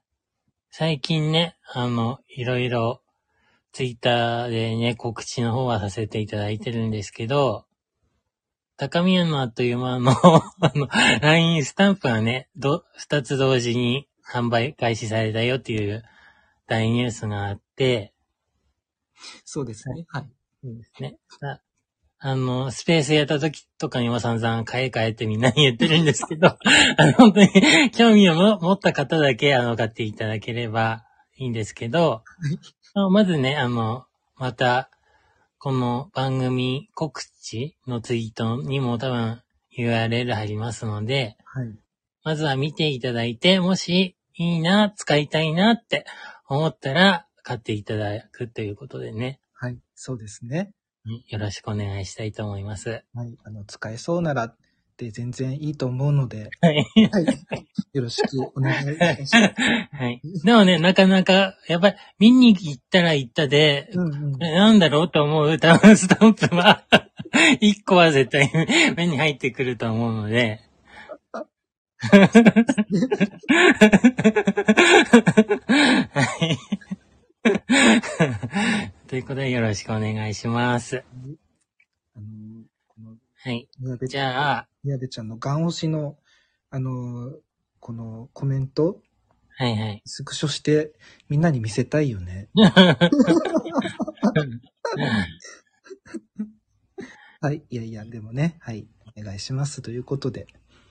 [0.71, 3.03] 最近ね、あの、いろいろ、
[3.73, 7.66] ツイッターでね、告知の方はさせていただいてるんですけど、
[8.79, 10.89] 高宮のあっという間の、あの、
[11.23, 16.05] LINE スタンプがね、ど、二つ同時に販売開始されたよっていう
[16.67, 18.13] 大ニュースがあって、
[19.45, 20.05] そうですね。
[20.09, 20.29] はい。
[20.63, 21.17] そうですね。
[21.41, 21.61] あ
[22.19, 26.49] あの、スペースやった時とかにも散々買い替えてみんなに言ってるんですけど、
[26.99, 31.05] あの、本当に興味をも持った方だけ、あの、買っていただければ
[31.37, 32.25] いいんですけど、
[32.95, 34.07] あまずね、あの、
[34.37, 34.91] また、
[35.59, 39.43] この番組告知のツイートにも多分
[39.77, 41.75] URL 貼りますので、はい。
[42.25, 46.05] まずは見ていただいて、もしいいな、使いたいなって
[46.47, 49.41] 思ったら買っていただくということでね。
[49.55, 49.79] はい。
[49.95, 50.73] そうですね。
[51.07, 53.03] うんよろしくお願いしたいと思います。
[53.15, 53.39] はい。
[53.43, 54.55] あの、使えそうなら
[54.97, 56.77] って全然いいと思うので、はい。
[57.13, 57.27] はい。
[57.93, 59.37] よろしくお願いいたします。
[59.37, 60.23] はい。
[60.43, 64.43] でもね、なかなか、やっぱり見に行ったら行ったで、うんうん。
[64.43, 66.87] えなんだろうと思うタウンスタンプは、
[67.61, 68.51] 一個は絶対
[68.97, 70.63] 目に入ってくると思うので。
[71.99, 72.23] は
[76.41, 76.59] い。
[79.09, 81.05] ということでよろしくお願いします。
[82.17, 82.56] あの、
[83.47, 83.69] はい。
[83.79, 86.17] 宮部じゃあ、宮部ちゃんのガン押しの、
[86.69, 87.33] あの、
[87.79, 89.01] このコメント、
[89.57, 90.03] はいはい。
[90.05, 90.95] スクショして
[91.29, 92.49] みんなに見せたいよね。
[97.41, 97.63] はい。
[97.71, 98.89] いやいや、でもね、はい。
[99.17, 99.81] お願いします。
[99.81, 100.49] ということで、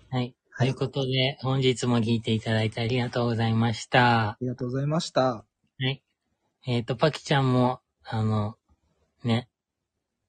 [0.09, 0.31] はい。
[0.31, 4.37] とはいいうことで、本日も聞いていただいてありがとうございましたあ。
[4.39, 5.21] りがとうございました。
[5.23, 5.45] は
[5.81, 6.01] い。
[6.65, 8.55] えっ、と、パキちゃんも、あの、
[9.25, 9.49] ね、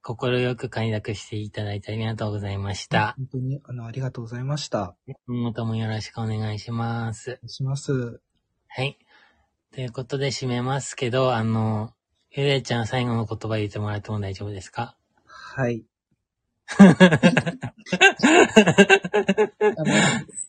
[0.06, 3.16] 心よく快諾していただいてありがとうございました。
[3.18, 4.94] 本当に、あの、ありがとうございました。
[5.26, 7.40] 今後ともよろしくお願いします。
[7.48, 8.20] します。
[8.68, 9.00] はい。
[9.74, 11.92] ということで締めますけど、あの、
[12.30, 14.96] ゆでちゃん最後の言葉言ってもらっても大丈夫ですか？
[15.26, 15.84] はい。
[16.78, 16.94] あの、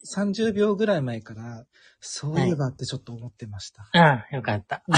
[0.06, 1.66] 30秒ぐらい前から、
[2.00, 3.90] そういえばってちょっと思ってました。
[3.94, 4.84] ああ、よかった。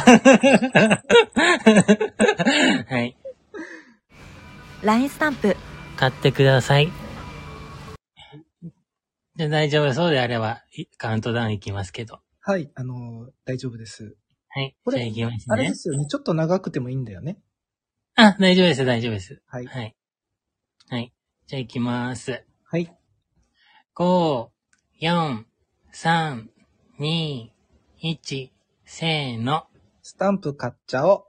[2.90, 3.16] はい。
[4.82, 5.58] LINE スタンプ
[5.98, 6.90] 買ってください。
[9.36, 12.20] じゃあ大丈夫そうであれば、いカウントダウンいきますけど。
[12.40, 14.16] はい、あの、大丈夫です。
[14.48, 14.78] はい。
[14.86, 15.76] これじゃあいきますねあれで。
[15.76, 16.06] すよね。
[16.08, 17.40] ちょっと長くてもいいんだよね。
[18.16, 19.42] あ、大丈夫です、大丈夫です。
[19.48, 19.66] はい。
[19.66, 19.96] はい。
[20.90, 21.14] はい。
[21.48, 22.46] じゃあ行きます。
[22.64, 22.96] はい。
[23.96, 24.48] 5、
[25.02, 25.44] 4、
[25.94, 26.46] 3、
[27.00, 27.50] 2、
[28.02, 28.50] 1、
[28.86, 29.66] せーの。
[30.02, 31.29] スタンプ買っちゃおう。